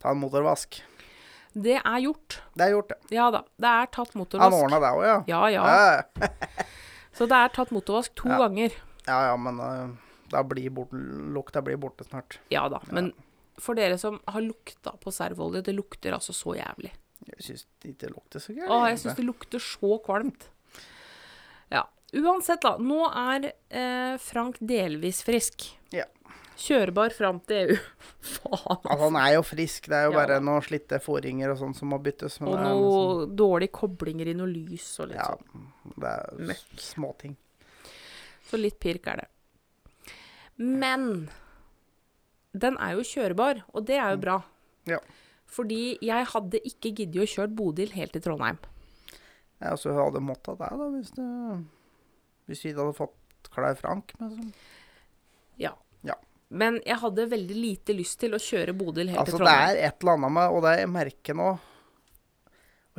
[0.00, 0.78] ta en motorvask.
[1.58, 2.38] Det er gjort.
[2.54, 3.14] Det er gjort, ja.
[3.18, 3.42] Ja da.
[3.58, 4.54] Det er tatt motorvask.
[4.54, 5.18] Han ordna det òg, ja.
[5.26, 6.26] Ja, ja.
[7.18, 8.70] Så det er tatt motorvask to ganger.
[9.08, 12.38] ja, ja men uh, da blir bort, lukta blir borte snart.
[12.52, 12.80] Ja da.
[12.94, 13.12] Men
[13.58, 16.92] for dere som har lukta på servolje, det lukter altså så jævlig.
[17.32, 18.72] Jeg syns det ikke lukter så gærent.
[18.72, 20.48] Å, jeg syns det lukter så kvalmt.
[21.74, 21.82] Ja.
[22.16, 22.76] Uansett, da.
[22.80, 25.66] Nå er eh, Frank delvis frisk.
[25.92, 26.06] Ja.
[26.58, 27.80] Kjørbar fram til EU.
[28.34, 28.78] Faen.
[28.78, 29.90] Altså, han er jo frisk.
[29.90, 32.40] Det er jo Ja, bare noen slitte foringer og sånn som må byttes.
[32.40, 35.68] Og noen er liksom, dårlige koblinger i noe lys og litt ja, sånn.
[35.98, 37.36] det er småting.
[38.48, 39.28] Så litt pirk er det.
[40.58, 41.28] Men
[42.58, 44.36] den er jo kjørbar, og det er jo bra.
[44.42, 44.94] Mm.
[44.96, 44.98] Ja.
[45.48, 48.58] Fordi jeg hadde ikke giddet å kjøre Bodil helt til Trondheim.
[49.62, 51.28] Jeg også hadde måttet det, da, hvis, det,
[52.50, 54.12] hvis vi hadde fått Klei Frank.
[54.20, 54.44] Men så.
[55.62, 55.72] Ja.
[56.06, 56.14] Ja.
[56.50, 59.80] Men jeg hadde veldig lite lyst til å kjøre Bodil helt Altså, til det er
[59.88, 61.48] et eller annet med Og det jeg merker nå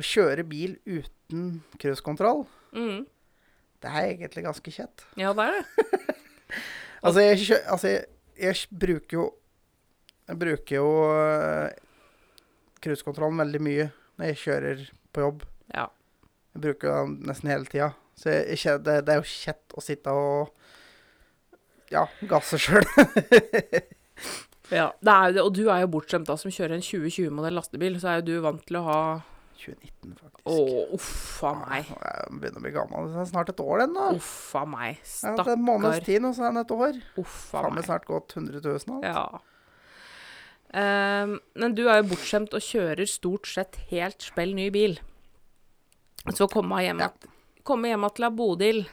[0.00, 1.48] Å kjøre bil uten
[1.80, 2.44] cruisekontroll,
[2.76, 3.00] Mm.
[3.82, 5.02] det er egentlig ganske kjett.
[5.18, 5.64] Ja, det er det.
[7.00, 8.04] Altså, jeg, altså, jeg,
[8.38, 9.28] jeg bruker jo
[10.28, 11.70] Jeg bruker jo uh,
[12.84, 13.86] cruisekontrollen veldig mye
[14.20, 15.46] når jeg kjører på jobb.
[15.74, 15.86] Ja.
[16.54, 17.88] Jeg bruker den nesten hele tida.
[18.14, 20.52] Så jeg, jeg, det, det er jo kjett å sitte og
[21.90, 22.86] ja, gasse sjøl.
[24.70, 25.42] Ja, det er jo det.
[25.42, 28.44] Og du er jo bortskjemt da, som kjører en 2020-modell lastebil, så er jo du
[28.44, 29.00] vant til å ha
[29.60, 30.46] 2019, faktisk.
[30.50, 30.56] Å,
[30.96, 31.90] uff a meg.
[31.92, 33.10] Ja, Jeg begynner å bli gammel.
[33.12, 34.08] Det er snart et år, den, da.
[34.16, 34.98] Uff a meg.
[35.22, 36.08] Ja, det er en måneds Stakkar.
[36.08, 36.98] tid, og så er den et år.
[37.22, 37.84] Uff a meg meg.
[37.90, 39.06] snart gått 100 000 alt.
[39.10, 39.26] Ja.
[40.70, 44.98] Um, men du er jo bortskjemt og kjører stort sett helt spell ny bil.
[46.36, 47.08] Så komme hjem, Ja.
[47.66, 48.84] komme hjem til Bodil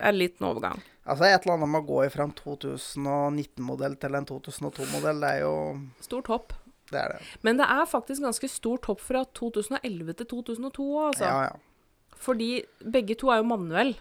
[0.00, 0.80] er en liten overgang.
[1.06, 5.40] Altså, et eller annet med å gå fra en 2019-modell til en 2002-modell, det er
[5.42, 5.54] jo
[6.02, 6.52] Stort hopp.
[6.92, 7.26] Det er det.
[7.46, 11.28] Men det er faktisk ganske stort hopp fra 2011 til 2002 òg, altså.
[11.28, 12.16] Ja, ja.
[12.22, 12.50] Fordi
[12.94, 13.94] begge to er jo manuell.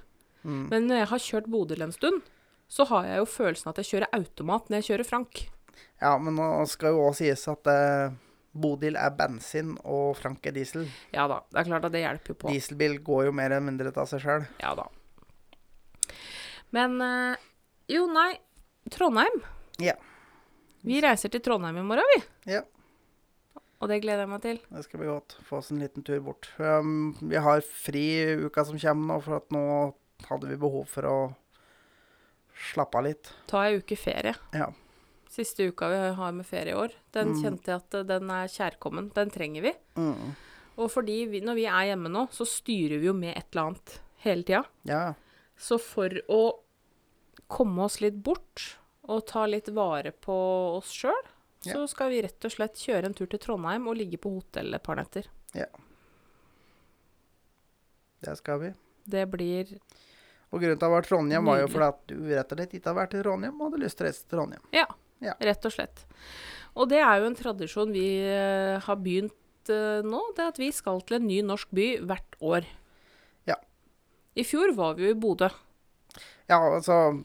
[0.44, 0.66] Mm.
[0.70, 2.22] Men når jeg har kjørt Bodil en stund,
[2.72, 5.42] så har jeg jo følelsen at jeg kjører automat når jeg kjører Frank.
[6.02, 8.14] ja, men nå skal jo òg sies at eh,
[8.54, 10.86] Bodil er bensin, og Frank er diesel.
[11.14, 12.50] Ja da, det er klart at det hjelper jo på.
[12.52, 14.46] Dieselbil går jo mer enn mindre av seg sjøl.
[14.64, 14.88] Ja da.
[16.76, 17.36] Men eh,
[17.92, 18.34] Jo, nei.
[18.92, 19.42] Trondheim.
[19.84, 19.94] Ja.
[20.88, 22.22] Vi reiser til Trondheim i morgen, vi.
[22.56, 22.64] Ja.
[23.82, 24.60] Og det gleder jeg meg til.
[24.70, 25.36] Det skal bli godt.
[25.48, 26.48] Få oss en liten tur bort.
[26.62, 28.04] Um, vi har fri
[28.46, 29.64] uka som kommer nå, for at nå
[30.30, 31.16] hadde vi behov for å
[32.72, 33.32] slappe av litt.
[33.50, 34.36] Ta ei uke ferie.
[34.54, 34.68] Ja.
[35.32, 36.94] Siste uka vi har med ferie i år.
[37.16, 37.42] Den Mm.
[37.42, 39.10] kjente jeg at eh, den er kjærkommen.
[39.16, 39.74] Den trenger vi.
[39.96, 40.36] Mm.
[40.78, 43.72] Og fordi vi, når vi er hjemme nå, så styrer vi jo med et eller
[43.72, 44.64] annet hele tida.
[44.86, 45.14] Ja.
[45.58, 46.42] Så for å
[47.52, 48.78] komme oss litt bort
[49.10, 50.36] og ta litt vare på
[50.78, 51.31] oss sjøl,
[51.62, 51.88] så Ja.
[51.88, 54.84] skal vi rett og slett kjøre en tur til Trondheim og ligge på hotell et
[54.84, 55.28] par netter.
[55.54, 55.68] Ja.
[58.22, 58.72] Det skal vi.
[59.06, 59.78] Det blir
[60.52, 62.74] Og grunnen til at det var Trondheim, var jo fordi at du rett og slett
[62.76, 64.66] ikke har vært i Trondheim og hadde lyst til å reise til Trondheim.
[64.76, 64.86] Ja,
[65.22, 65.34] Ja.
[65.40, 66.02] rett og slett.
[66.76, 70.72] Og det er jo en tradisjon vi uh, har begynt uh, nå, det at vi
[70.76, 72.66] skal til en ny norsk by hvert år.
[73.48, 73.56] Ja.
[74.36, 75.50] I fjor var vi jo i Bodø.
[76.50, 77.24] Ja, altså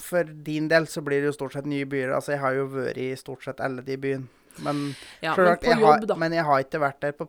[0.00, 2.14] For din del så blir det jo stort sett nye byer.
[2.16, 4.28] Altså, jeg har jo vært i stort sett alle de byene.
[4.64, 7.28] Men, Ja, men jeg jobb, har, men jeg har ikke vært der på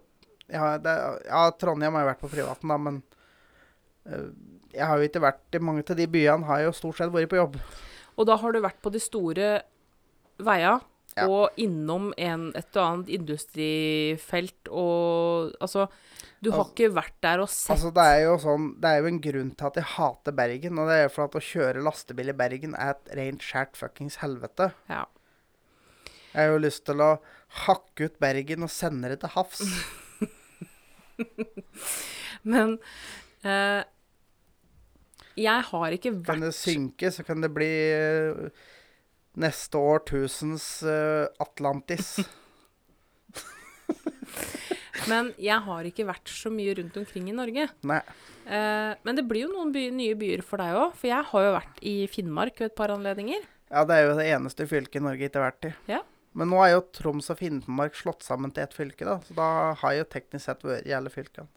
[0.52, 0.94] har, det,
[1.26, 2.98] Ja, Trondheim har jo vært på privaten, da, men
[4.12, 4.28] uh,
[4.76, 6.44] jeg har jo ikke vært i mange av de byene.
[6.50, 7.56] Har jeg jo stort sett vært på jobb.
[8.20, 9.54] Og da har du vært på de store
[10.44, 10.80] veia,
[11.16, 11.28] Ja.
[11.30, 15.88] og innom en, et og annet industrifelt, og altså
[16.44, 19.10] Du har ikke vært der og sett Altså, det er jo sånn Det er jo
[19.10, 20.80] en grunn til at jeg hater Bergen.
[20.82, 24.20] Og det er for at å kjøre lastebil i Bergen er et rent skjært fuckings
[24.24, 24.74] helvete.
[24.92, 25.06] Ja.
[26.34, 27.12] Jeg har jo lyst til å
[27.64, 29.62] hakke ut Bergen og sende det til havs.
[32.54, 32.78] Men
[33.46, 33.82] eh,
[35.40, 38.64] jeg har ikke vært Kan det synke, så kan det bli eh,
[39.42, 42.18] neste årtusens uh, Atlantis.
[45.12, 47.68] Men jeg har ikke vært så mye rundt omkring i Norge.
[47.90, 48.00] Nei.
[48.46, 51.46] Eh, men det blir jo noen by, nye byer for deg òg, for jeg har
[51.48, 53.46] jo vært i Finnmark ved et par anledninger.
[53.74, 55.74] Ja, det er jo det eneste fylket i Norge ikke har vært i.
[55.96, 56.02] Ja.
[56.38, 59.20] Men nå er jo Troms og Finnmark slått sammen til ett fylke, da.
[59.26, 59.50] Så da
[59.80, 61.50] har jeg jo teknisk sett vært i alle fylkene.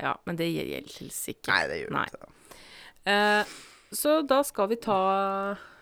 [0.00, 1.10] Ja, men det gjelder ikke.
[1.50, 2.04] Nei, det gjør Nei.
[2.08, 2.60] ikke det.
[3.12, 3.56] Eh,
[3.96, 4.96] så da skal vi ta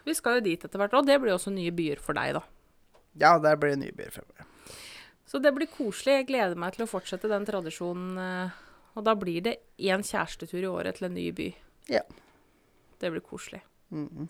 [0.07, 2.43] Vi skal jo dit etter hvert, og det blir også nye byer for deg, da.
[3.19, 4.47] Ja, det blir nye byer fremover.
[5.29, 6.15] Så det blir koselig.
[6.23, 8.17] Jeg gleder meg til å fortsette den tradisjonen.
[8.19, 8.51] eh,
[8.97, 11.55] Og da blir det én kjærestetur i året til en ny by.
[11.89, 12.01] Ja.
[12.99, 13.61] Det blir koselig.
[13.93, 14.27] Mhm.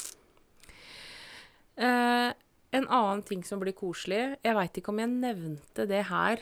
[1.79, 2.33] Eh,
[2.73, 6.41] en annen ting som blir koselig Jeg veit ikke om jeg nevnte det her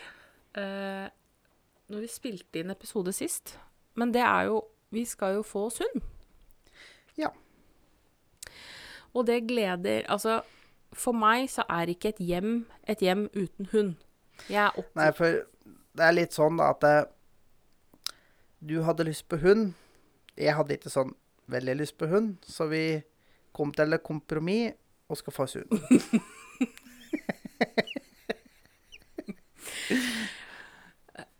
[0.57, 1.09] eh,
[1.87, 3.53] når vi spilte inn episode sist,
[3.95, 6.01] men det er jo Vi skal jo få oss hund.
[7.15, 7.29] Ja.
[9.13, 10.41] Og det gleder Altså,
[10.93, 13.95] for meg så er ikke et hjem et hjem uten hund.
[14.47, 14.89] Jeg er opp...
[14.97, 15.41] Nei, for
[15.97, 16.95] det er litt sånn da at det,
[18.67, 19.73] du hadde lyst på hund.
[20.37, 21.13] Jeg hadde ikke sånn
[21.51, 23.01] veldig lyst på hund, så vi
[23.55, 24.75] kom til et kompromiss
[25.07, 25.71] og skal få oss hund.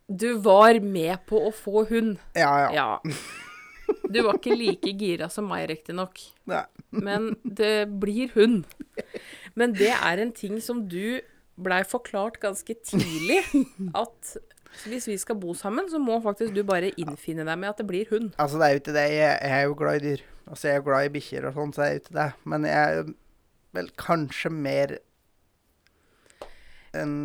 [0.07, 2.15] Du var med på å få hund.
[2.31, 2.69] Ja, ja.
[2.71, 2.87] Ja.
[4.07, 6.21] Du var ikke like gira som meg, riktignok.
[6.95, 8.63] Men det blir hund.
[9.59, 11.19] Men det er en ting som du
[11.57, 13.41] blei forklart ganske tidlig.
[14.03, 14.37] At
[14.85, 17.87] hvis vi skal bo sammen, så må faktisk du bare innfinne deg med at det
[17.89, 18.33] blir hund.
[18.37, 19.05] Altså, det er jo ikke det.
[19.13, 20.25] Jeg, jeg er jo glad i dyr.
[20.47, 22.27] Altså, jeg er jo glad i bikkjer og sånn, så jeg er jo ikke det.
[22.53, 23.09] Men jeg er
[23.77, 24.93] vel kanskje mer
[26.97, 27.15] en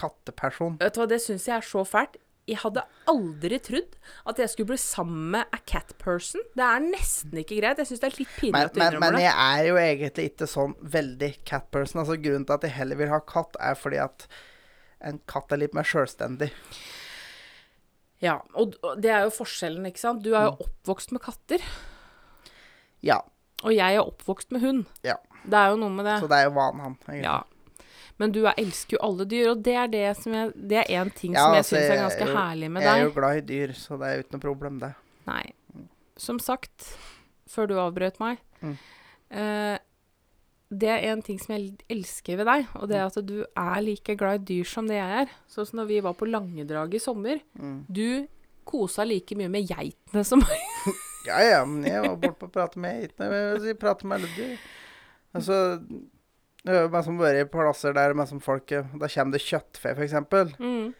[0.00, 0.78] katteperson.
[0.80, 2.16] Vet du hva, det syns jeg er så fælt.
[2.50, 2.82] Jeg hadde
[3.12, 3.92] aldri trodd
[4.26, 6.42] at jeg skulle bli sammen med a cat person.
[6.58, 7.78] Det er nesten ikke greit.
[7.78, 9.26] Jeg syns det er litt pinlig Men, at du men, innrømmer men det.
[9.28, 12.00] jeg er jo egentlig ikke sånn veldig cat person.
[12.02, 14.26] Altså, grunnen til at jeg heller vil ha katt, er fordi at
[15.06, 16.50] en katt er litt mer sjølstendig.
[18.20, 20.20] Ja, og og det er jo forskjellen, ikke sant.
[20.26, 21.62] Du er jo oppvokst med katter,
[23.06, 23.22] Ja.
[23.62, 24.82] og jeg er oppvokst med hund.
[25.06, 25.16] Ja.
[25.46, 26.18] Det er jo noe med det.
[26.20, 26.98] Så det er jo vanen han.
[27.06, 27.24] egentlig.
[27.24, 27.38] Ja.
[28.20, 30.90] Men du er, elsker jo alle dyr, og det er det som jeg, det er
[31.00, 32.90] én ting Ja, som jeg altså, syns er er ganske jo- herlig med deg.
[32.90, 34.90] Jeg er jo glad i dyr, så det er jo ikke noe problem, det.
[35.30, 35.44] Nei.
[36.20, 36.90] Som sagt,
[37.48, 38.74] før du avbrøt meg Mm.
[39.30, 39.78] eh,
[40.70, 43.80] Det er en ting som jeg elsker ved deg, og det er at du er
[43.82, 45.32] like glad i dyr som det jeg er.
[45.50, 47.40] Sånn som når vi var på Langedrag i sommer.
[47.58, 47.86] Mm.
[47.90, 48.28] Du
[48.64, 50.60] kosa like mye med geitene som meg.
[51.26, 53.26] Ja, ja, men jeg var borte på å prate med geitene.
[53.34, 54.54] Jeg vil si, prate med alle dyr.
[55.36, 55.80] Altså, er
[56.64, 60.16] meg som vært i plasser der men som folk Da kommer det kjøttfe, f.eks.
[60.60, 60.94] Mm,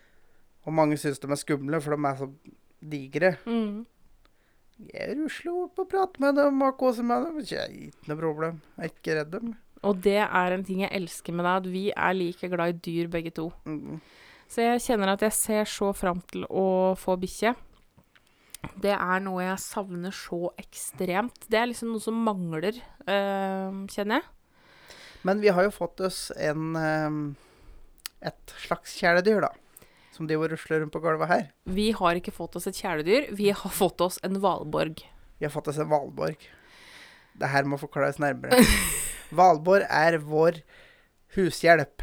[0.66, 2.30] Og mange syns de er skumle, for de er så
[2.80, 3.34] digre.
[3.46, 3.86] mm.
[4.80, 7.42] Jeg rusler bort på å prate med dem og koser med dem.
[7.44, 8.60] Det er ikke noe problem.
[8.78, 9.50] Jeg er ikke redd dem.
[9.84, 12.80] Og det er en ting jeg elsker med deg, at vi er like glad i
[12.86, 13.50] dyr begge to.
[13.68, 13.98] Mm.
[14.48, 17.52] Så jeg kjenner at jeg ser så fram til å få bikkje.
[18.80, 21.44] Det er noe jeg savner så ekstremt.
[21.48, 24.28] Det er liksom noe som mangler, øh, kjenner jeg.
[25.22, 27.10] Men vi har jo fått oss en eh,
[28.20, 29.50] et slags kjæledyr, da.
[30.12, 31.46] Som de og rusler rundt på gulvet her.
[31.64, 35.00] Vi har ikke fått oss et kjæledyr, vi har fått oss en hvalborg.
[35.40, 36.42] Vi har fått oss en hvalborg.
[37.40, 38.58] Det her må forklares nærmere.
[39.36, 40.58] Hvalborg er vår
[41.36, 42.02] hushjelp.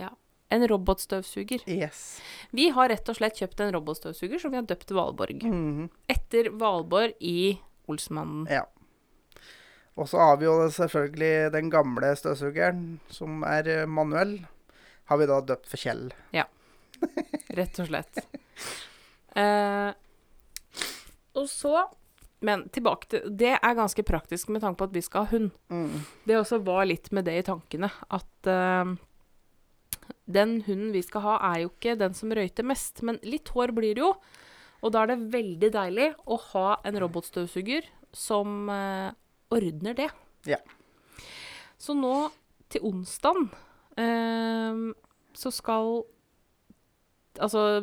[0.00, 0.08] Ja.
[0.50, 1.62] En robotstøvsuger.
[1.68, 2.16] Yes.
[2.50, 5.44] Vi har rett og slett kjøpt en robotstøvsuger som vi har døpt Valborg.
[5.44, 5.90] -hmm.
[6.08, 8.48] Etter Valborg i Olsmannen.
[8.50, 8.64] Ja.
[10.00, 14.38] Og så har vi jo selvfølgelig den gamle støvsugeren, som er eh, manuell.
[15.10, 16.06] Har vi da døpt for Kjell.
[16.32, 16.46] Ja.
[17.58, 18.22] Rett og slett.
[19.36, 19.90] Eh,
[21.32, 21.86] og så
[22.44, 25.52] Men tilbake til Det er ganske praktisk med tanke på at vi skal ha hund.
[25.72, 26.02] Mm.
[26.26, 27.90] Det også var litt med det i tankene.
[28.10, 28.92] At eh,
[30.26, 33.74] Den hunden vi skal ha, er jo ikke den som røyter mest, men litt hår
[33.76, 34.14] blir det jo.
[34.82, 39.12] Og da er det veldig deilig å ha en robotstøvsuger som eh,
[39.52, 40.08] ordner det.
[40.48, 40.58] Ja.
[41.80, 42.30] Så nå
[42.72, 43.44] til onsdag
[44.00, 44.82] eh,
[45.36, 46.02] så skal
[47.40, 47.80] Altså,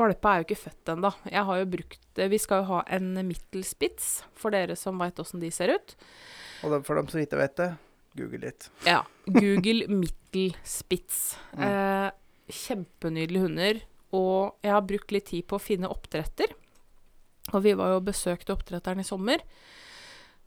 [0.00, 1.10] valpa er jo ikke født ennå.
[1.28, 5.42] Jeg har jo brukt Vi skal jo ha en Mittelspitz, for dere som veit åssen
[5.42, 5.92] de ser ut.
[6.64, 7.66] Og for dem som ikke vet det,
[8.16, 8.70] google litt.
[8.88, 9.02] Ja.
[9.28, 11.36] Google Mittelspitz.
[11.52, 11.66] Mm.
[11.68, 12.08] Eh,
[12.64, 13.82] kjempenydelige hunder.
[14.16, 16.56] Og jeg har brukt litt tid på å finne oppdretter.
[17.52, 19.44] Og vi var jo og besøkte oppdretteren i sommer.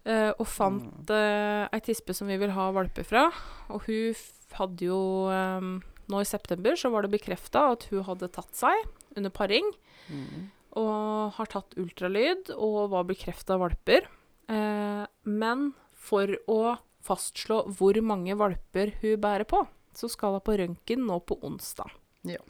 [0.07, 3.27] Eh, og fant uh, ei tispe som vi vil ha valper fra.
[3.73, 4.19] Og hun
[4.57, 5.79] hadde jo um,
[6.09, 8.87] Nå i september så var det bekrefta at hun hadde tatt seg
[9.19, 9.67] under paring.
[10.09, 10.47] Mm.
[10.81, 14.07] Og har tatt ultralyd og var bekrefta valper.
[14.49, 19.61] Uh, men for å fastslå hvor mange valper hun bærer på,
[19.93, 21.93] så skal hun på røntgen nå på onsdag.
[22.25, 22.41] Ja.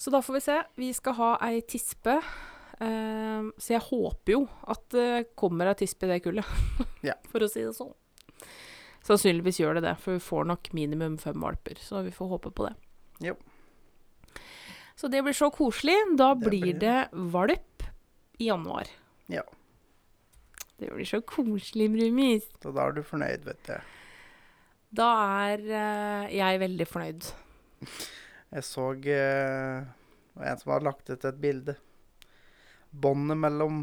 [0.00, 0.58] Så da får vi se.
[0.80, 2.18] Vi skal ha ei tispe.
[2.80, 5.08] Eh, så jeg håper jo at det
[5.38, 6.46] kommer ei tispe i det kullet,
[7.10, 7.14] Ja.
[7.30, 7.92] for å si det sånn.
[9.04, 11.78] Sannsynligvis gjør det det, for vi får nok minimum fem valper.
[11.80, 12.74] Så vi får håpe på det.
[13.30, 13.34] Jo.
[15.00, 15.96] Så det blir så koselig.
[16.20, 17.84] Da Det blir det valp
[18.40, 18.88] i januar.
[19.32, 19.42] Ja.
[20.76, 22.44] Det blir så koselig, Brumis.
[22.60, 23.96] Så da er du fornøyd, vet du.
[25.00, 25.08] Da
[25.48, 27.30] er uh, jeg veldig fornøyd.
[28.50, 29.88] Jeg så uh,
[30.40, 31.76] en som hadde lagt ut et bilde.
[32.90, 33.82] Båndet mellom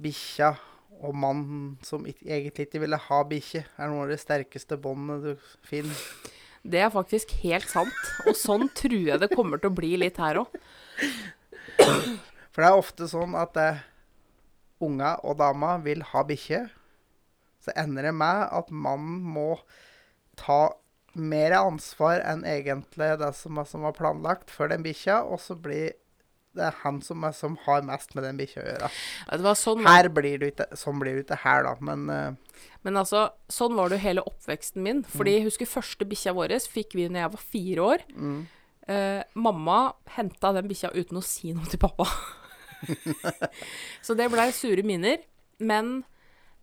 [0.00, 0.54] bikkja
[1.04, 5.48] og mannen som egentlig ikke ville ha bikkje, er noen av de sterkeste båndene du
[5.66, 5.98] finner.
[6.64, 7.96] Det er faktisk helt sant.
[8.24, 10.54] Og sånn tror jeg det kommer til å bli litt her òg.
[12.54, 13.82] For det er ofte sånn at eh,
[14.84, 16.62] unga og dama vil ha bikkje.
[17.64, 19.58] Så ender det med at mannen må
[20.40, 20.74] ta
[21.14, 25.94] mer ansvar enn egentlig det som, som var planlagt for den bikkja, og så blir
[26.54, 28.90] det er han som, er, som har mest med den bikkja å gjøre.
[29.46, 32.60] Var sånn, Her blir det ikke, sånn blir det ikke her, da, men uh...
[32.86, 35.02] men altså, sånn var det jo hele oppveksten min.
[35.08, 38.06] Fordi jeg husker første bikkja vår fikk vi når jeg var fire år.
[38.14, 38.44] mm,
[38.84, 42.04] Uh, mamma henta den bikkja uten å si noe til pappa.
[44.04, 45.22] så det blei sure minner.
[45.64, 46.02] Men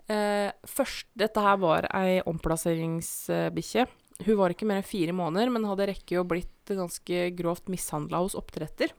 [0.06, 3.88] uh, først Dette her var ei omplasseringsbikkje.
[4.22, 8.22] Hun var ikke mer enn fire måneder, men hadde rekke å blitt ganske grovt mishandla
[8.22, 8.94] hos oppdretter.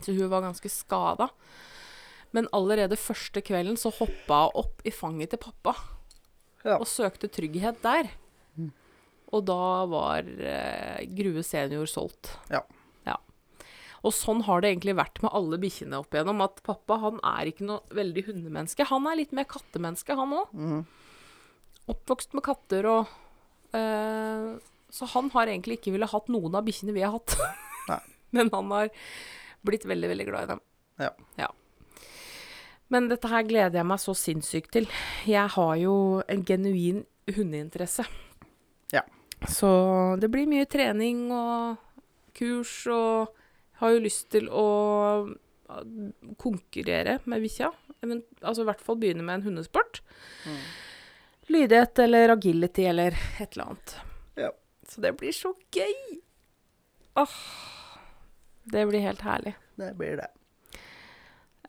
[0.00, 1.28] Så hun var ganske skada.
[2.32, 5.74] Men allerede første kvelden så hoppa hun opp i fanget til pappa
[6.64, 6.76] Ja.
[6.78, 8.10] og søkte trygghet der.
[9.32, 12.32] Og da var eh, Grue senior solgt.
[12.50, 12.64] Ja.
[13.06, 13.14] ja.
[14.02, 16.40] Og sånn har det egentlig vært med alle bikkjene opp igjennom.
[16.42, 18.88] At pappa han er ikke noe veldig hundemenneske.
[18.90, 20.50] Han er litt mer kattemenneske, han òg.
[20.50, 20.82] mm,
[21.94, 23.06] Oppvokst med katter og
[23.74, 24.50] eh,
[24.90, 27.36] Så han har egentlig ikke ville hatt noen av bikkjene vi har hatt.
[28.36, 28.92] Men han har
[29.66, 30.62] blitt veldig, veldig glad i dem.
[31.00, 31.48] Ja.
[32.90, 34.88] Men dette her gleder jeg meg så sinnssykt til.
[35.28, 35.94] Jeg har jo
[36.26, 38.02] en genuin hundeinteresse.
[38.90, 39.04] Ja.
[39.46, 39.70] Så
[40.20, 41.78] det blir mye trening og
[42.34, 43.30] kurs, og
[43.78, 44.66] har jo lyst til å
[46.40, 47.70] konkurrere med bikkja.
[48.42, 50.02] Altså i hvert fall begynne med en hundesport.
[50.42, 50.62] Mm.
[51.54, 53.94] Lydighet eller agility eller et eller annet.
[54.34, 54.50] Ja.
[54.90, 56.18] Så det blir så gøy!
[57.22, 57.38] Åh,
[58.64, 59.54] det blir helt herlig.
[59.80, 60.28] det blir det.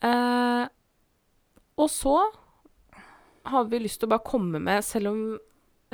[0.02, 0.66] Eh,
[1.78, 2.18] og så
[3.44, 5.22] har vi lyst til å bare komme med, selv om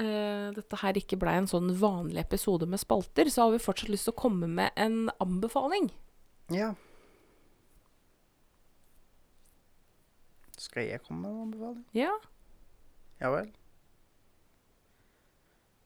[0.02, 3.92] eh, dette her ikke blei en sånn vanlig episode med spalter, så har vi fortsatt
[3.94, 5.92] lyst til å komme med en anbefaling.
[6.54, 6.74] Ja.
[10.58, 11.86] Skal jeg komme med en anbefaling?
[11.96, 12.16] Ja.
[13.22, 13.52] Ja vel.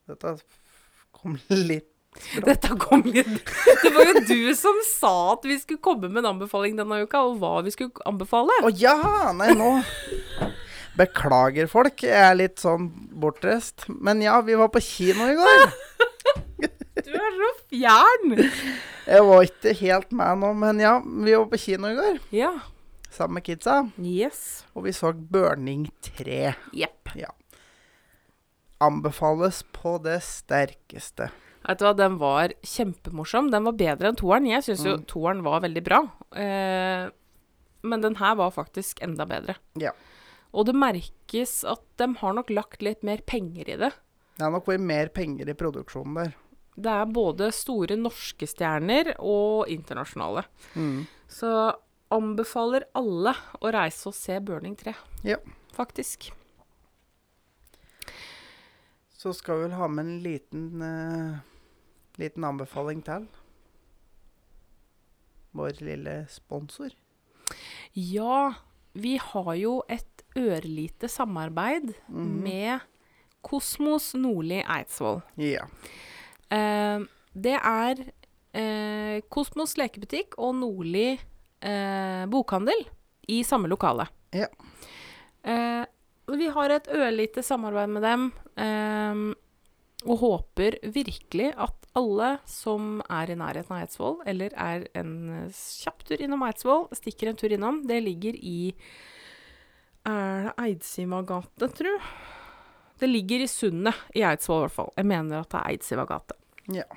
[0.10, 0.36] Dette
[1.16, 1.91] kom litt
[2.44, 3.30] Dette kom litt
[3.84, 7.22] Det var jo du som sa at vi skulle komme med en anbefaling denne uka,
[7.24, 8.52] og hva vi skulle anbefale.
[8.68, 8.98] Å ja!
[9.38, 9.70] Nei, nå
[11.00, 12.04] Beklager, folk.
[12.04, 13.86] Jeg er litt sånn bortreist.
[13.88, 15.64] Men ja, vi var på kino i går.
[17.02, 18.34] Du er så fjern!
[19.08, 22.52] Jeg var ikke helt med nå, men ja, vi var på kino i går Ja.
[23.10, 23.78] sammen med kidsa.
[23.98, 24.42] Yes.
[24.76, 26.52] Og vi så Burning 3.
[26.78, 27.14] Jepp.
[28.84, 31.32] Anbefales på det sterkeste.
[31.68, 33.52] Vet du hva, den var kjempemorsom.
[33.54, 34.48] Den var bedre enn toeren.
[34.50, 35.06] Jeg syns jo Mm.
[35.06, 36.00] toeren var veldig bra.
[36.34, 37.10] Eh,
[37.84, 39.56] men den her var faktisk enda bedre.
[39.78, 39.92] Ja.
[40.54, 43.94] Og det merkes at de har nok lagt litt mer penger i det.
[44.38, 46.34] Det har nok vært mer penger i produksjonen der.
[46.82, 50.46] Det er både store norske stjerner og internasjonale.
[50.76, 51.06] Mm.
[51.30, 51.76] Så
[52.12, 54.96] anbefaler alle å reise og se Burning 3.
[55.24, 55.38] Ja.
[55.76, 56.32] Faktisk.
[59.14, 61.40] Så skal vi vel ha med en liten, eh,
[62.22, 63.28] liten anbefaling til.
[65.58, 66.94] Vår lille sponsor.
[67.94, 68.54] Ja,
[68.94, 72.44] vi har jo et ørlite samarbeid Mhm.
[72.44, 72.80] med
[73.44, 75.22] Kosmos Nordli Eidsvoll.
[75.38, 75.66] Ja.
[76.52, 77.00] Eh,
[77.34, 77.96] det er
[78.54, 81.20] eh, Kosmos lekebutikk og Nordli
[81.62, 82.86] eh, bokhandel
[83.28, 84.08] i samme lokale.
[84.34, 84.48] Ja.
[85.44, 85.86] Eh,
[86.38, 89.36] vi har et ørlite samarbeid med dem, eh,
[90.08, 95.62] og håper virkelig at alle som er i nærheten av Eidsvoll, eller er en eh,
[95.84, 97.82] kjapp tur innom Eidsvoll, stikker en tur innom.
[97.88, 98.74] Det ligger i
[100.08, 101.92] Er det Eidsiva gate, tru?
[103.02, 104.94] Det ligger i Sundet i Eidsvoll, i hvert fall.
[104.98, 106.38] Jeg mener at det er Eidsiva gate.
[106.74, 106.88] Ja.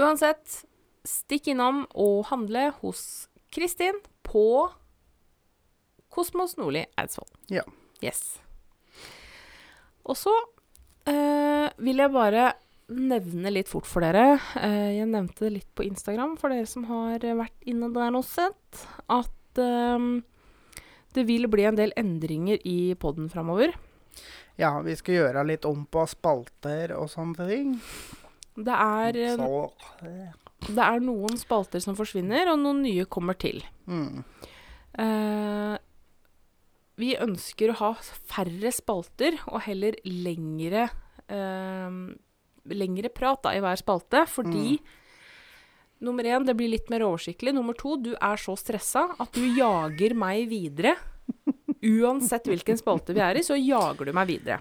[0.00, 0.64] Uansett,
[1.06, 4.72] stikk innom og handle hos Kristin på
[6.10, 7.30] Kosmos Nordli Eidsvoll.
[7.52, 7.62] Ja.
[8.02, 8.40] Yes.
[10.04, 10.32] Og så
[11.10, 12.52] eh, vil jeg bare
[12.94, 14.38] nevne litt fort for dere.
[14.60, 18.26] Eh, jeg nevnte det litt på Instagram for dere som har vært inne der og
[18.28, 20.06] sett, at eh,
[21.14, 23.74] det vil bli en del endringer i poden framover.
[24.56, 27.72] ja, vi skal gjøre litt om på spalter og sånne ting.
[28.54, 30.34] Det er, eh,
[30.68, 33.64] det er noen spalter som forsvinner, og noen nye kommer til.
[33.86, 34.24] mm.
[34.94, 35.78] Eh,
[37.00, 40.88] vi ønsker å ha færre spalter og heller lengre
[41.28, 41.96] eh,
[42.64, 44.78] Lengre prat da, i hver spalte, fordi
[46.04, 47.54] Nummer én, det blir litt mer oversiktlig.
[47.54, 50.96] Nummer to, du er så stressa at du jager meg videre.
[51.84, 54.58] Uansett hvilken spalte vi er i, så jager du meg videre.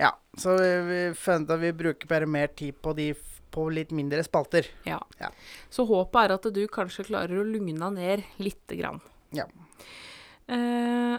[0.00, 3.10] Ja, så vi, vi fant at vi bruker bare mer tid på de
[3.50, 4.68] på litt mindre spalter.
[4.86, 5.00] Ja.
[5.18, 5.32] Ja.
[5.74, 9.00] Så håpet er at du kanskje klarer å lugne ned lite grann.
[9.34, 9.48] Ja.
[10.46, 11.16] Eh,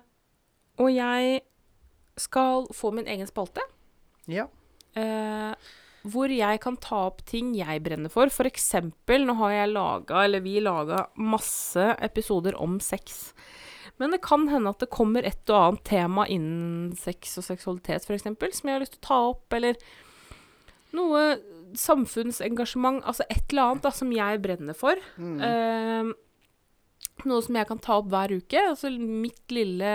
[0.82, 1.42] og jeg
[2.20, 3.64] skal få min egen spalte.
[4.30, 4.48] Ja.
[4.98, 5.54] eh,
[6.12, 8.32] hvor jeg kan ta opp ting jeg brenner for.
[8.34, 13.34] For eksempel, nå har jeg laga, eller vi laga, masse episoder om sex.
[14.02, 18.08] Men det kan hende at det kommer et og annet tema innen sex og seksualitet,
[18.08, 19.78] f.eks., som jeg har lyst til å ta opp, eller
[20.98, 21.22] noe
[21.78, 25.00] samfunnsengasjement, altså et eller annet da, som jeg brenner for.
[25.22, 25.38] Mm.
[25.46, 26.12] Eh,
[27.30, 28.64] noe som jeg kan ta opp hver uke.
[28.72, 29.92] Altså mitt lille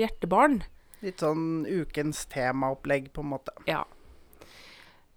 [0.00, 0.60] hjertebarn.
[1.04, 3.54] Litt sånn ukens temaopplegg, på en måte.
[3.68, 3.84] Ja.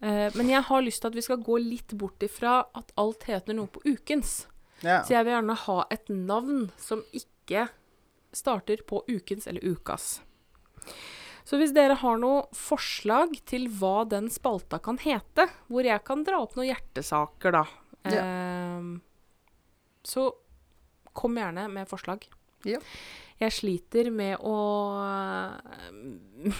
[0.01, 3.25] Eh, men jeg har lyst til at vi skal gå litt bort ifra at alt
[3.29, 4.43] heter noe på ukens.
[4.81, 5.01] Ja.
[5.05, 7.67] Så jeg vil gjerne ha et navn som ikke
[8.33, 10.21] starter på ukens eller ukas.
[11.45, 16.25] Så hvis dere har noe forslag til hva den spalta kan hete, hvor jeg kan
[16.25, 17.63] dra opp noen hjertesaker, da,
[18.09, 18.85] eh,
[20.07, 20.29] så
[21.17, 22.25] kom gjerne med forslag.
[22.67, 22.79] Ja.
[23.41, 24.57] Jeg sliter med å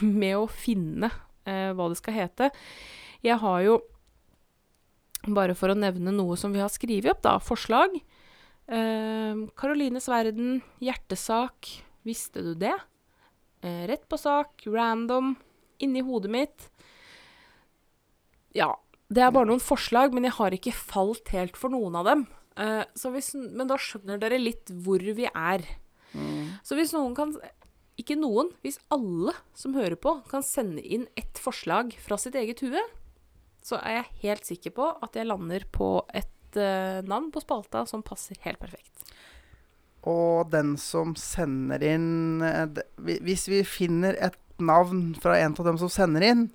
[0.02, 1.12] med å finne
[1.46, 2.50] eh, hva det skal hete.
[3.22, 3.78] Jeg har jo,
[5.30, 8.00] bare for å nevne noe som vi har skrevet opp, da, forslag.
[8.72, 11.70] Eh, Karolines verden, hjertesak,
[12.08, 12.76] visste du det?
[13.62, 15.36] Eh, rett på sak, random,
[15.82, 16.70] inni hodet mitt.
[18.58, 18.74] Ja,
[19.12, 22.26] det er bare noen forslag, men jeg har ikke falt helt for noen av dem.
[22.94, 25.64] Så hvis, men da skjønner dere litt hvor vi er.
[26.14, 26.60] Mm.
[26.68, 27.32] Så hvis noen kan
[28.00, 32.64] Ikke noen, hvis alle som hører på, kan sende inn ett forslag fra sitt eget
[32.66, 32.82] hue,
[33.62, 37.84] så er jeg helt sikker på at jeg lander på et uh, navn på spalta
[37.90, 39.06] som passer helt perfekt.
[40.08, 42.80] Og den som sender inn eh,
[43.22, 46.48] Hvis vi finner et navn fra en av dem som sender inn,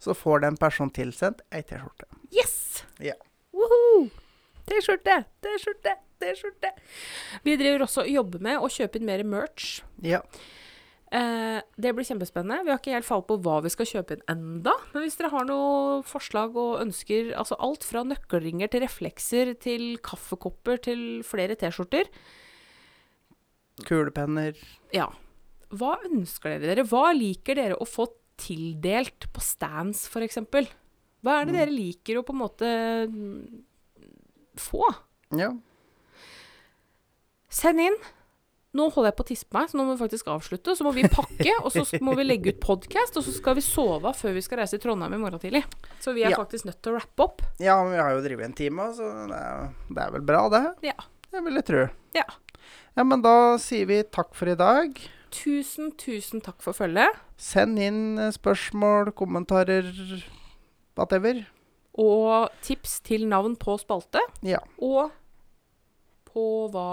[0.00, 2.08] så får den personen tilsendt ei T-skjorte.
[2.32, 2.84] Yes!
[3.00, 3.16] Ja.
[3.56, 4.08] Woohoo!
[4.66, 6.70] T-skjorte, T-skjorte, T-skjorte.
[7.44, 9.80] Vi driver også og jobber med å kjøpe inn mer merch.
[10.02, 10.20] Ja.
[11.14, 12.64] Eh, det blir kjempespennende.
[12.66, 14.72] Vi har ikke helt falt på hva vi skal kjøpe inn enda.
[14.92, 19.96] Men hvis dere har noen forslag og ønsker, altså alt fra nøkkelringer til reflekser til
[20.02, 22.10] kaffekopper til flere T-skjorter,
[23.86, 24.56] Kulepenner.
[24.94, 25.08] ja.
[25.76, 26.84] Hva ønsker dere dere?
[26.86, 28.06] Hva liker dere å få
[28.40, 30.38] tildelt på stands, f.eks.?
[31.26, 31.58] Hva er det Mm.
[31.58, 32.70] dere liker å på en måte
[34.62, 34.82] få?
[35.36, 35.52] Ja.
[37.52, 37.96] Send inn.
[38.76, 40.74] Nå holder jeg på å tisse på meg, så nå må vi faktisk avslutte.
[40.76, 43.62] Så må vi pakke, og så må vi legge ut podkast, og så skal vi
[43.64, 45.62] sove før vi skal reise til Trondheim i morgen tidlig.
[46.04, 46.40] Så vi er Ja.
[46.42, 47.40] faktisk nødt til å rappe opp.
[47.58, 50.42] ja, men vi har jo drevet en time, så det er, det er vel bra,
[50.52, 50.64] det.
[50.92, 50.98] Ja.
[51.32, 51.88] Det vil jeg tro.
[52.14, 52.24] Ja.
[52.96, 55.00] Ja, men da sier vi takk for i dag.
[55.30, 57.16] Tusen, tusen takk for følget.
[57.36, 59.88] Send inn eh, spørsmål, kommentarer,
[60.96, 61.46] whatever.
[62.02, 64.20] Og tips til navn på spalte.
[64.44, 64.58] Ja.
[64.82, 65.10] Og
[66.28, 66.90] på hva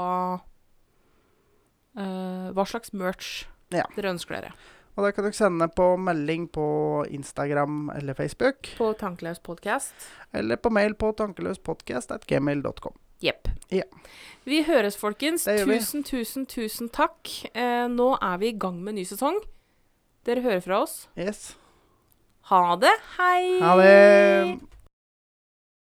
[1.97, 3.84] uh, Hva slags merch Ja.
[3.95, 4.54] dere ønsker dere.
[4.93, 6.66] Og det kan dere sende på melding på
[7.10, 8.70] Instagram eller Facebook.
[8.78, 9.93] På Tankeløs podkast.
[10.32, 12.93] Eller på mail på tankeløspodkast.gmail.com.
[13.24, 13.47] Jepp.
[13.74, 13.88] Ja.
[14.45, 15.47] Vi høres, folkens.
[15.47, 15.80] Det gjør vi.
[15.80, 17.32] Tusen, tusen, tusen takk.
[17.56, 19.39] Eh, nå er vi i gang med ny sesong.
[20.28, 21.08] Dere hører fra oss.
[21.18, 21.56] Yes.
[22.51, 22.93] Ha det.
[23.18, 23.60] Hei!
[23.64, 24.60] Ha det!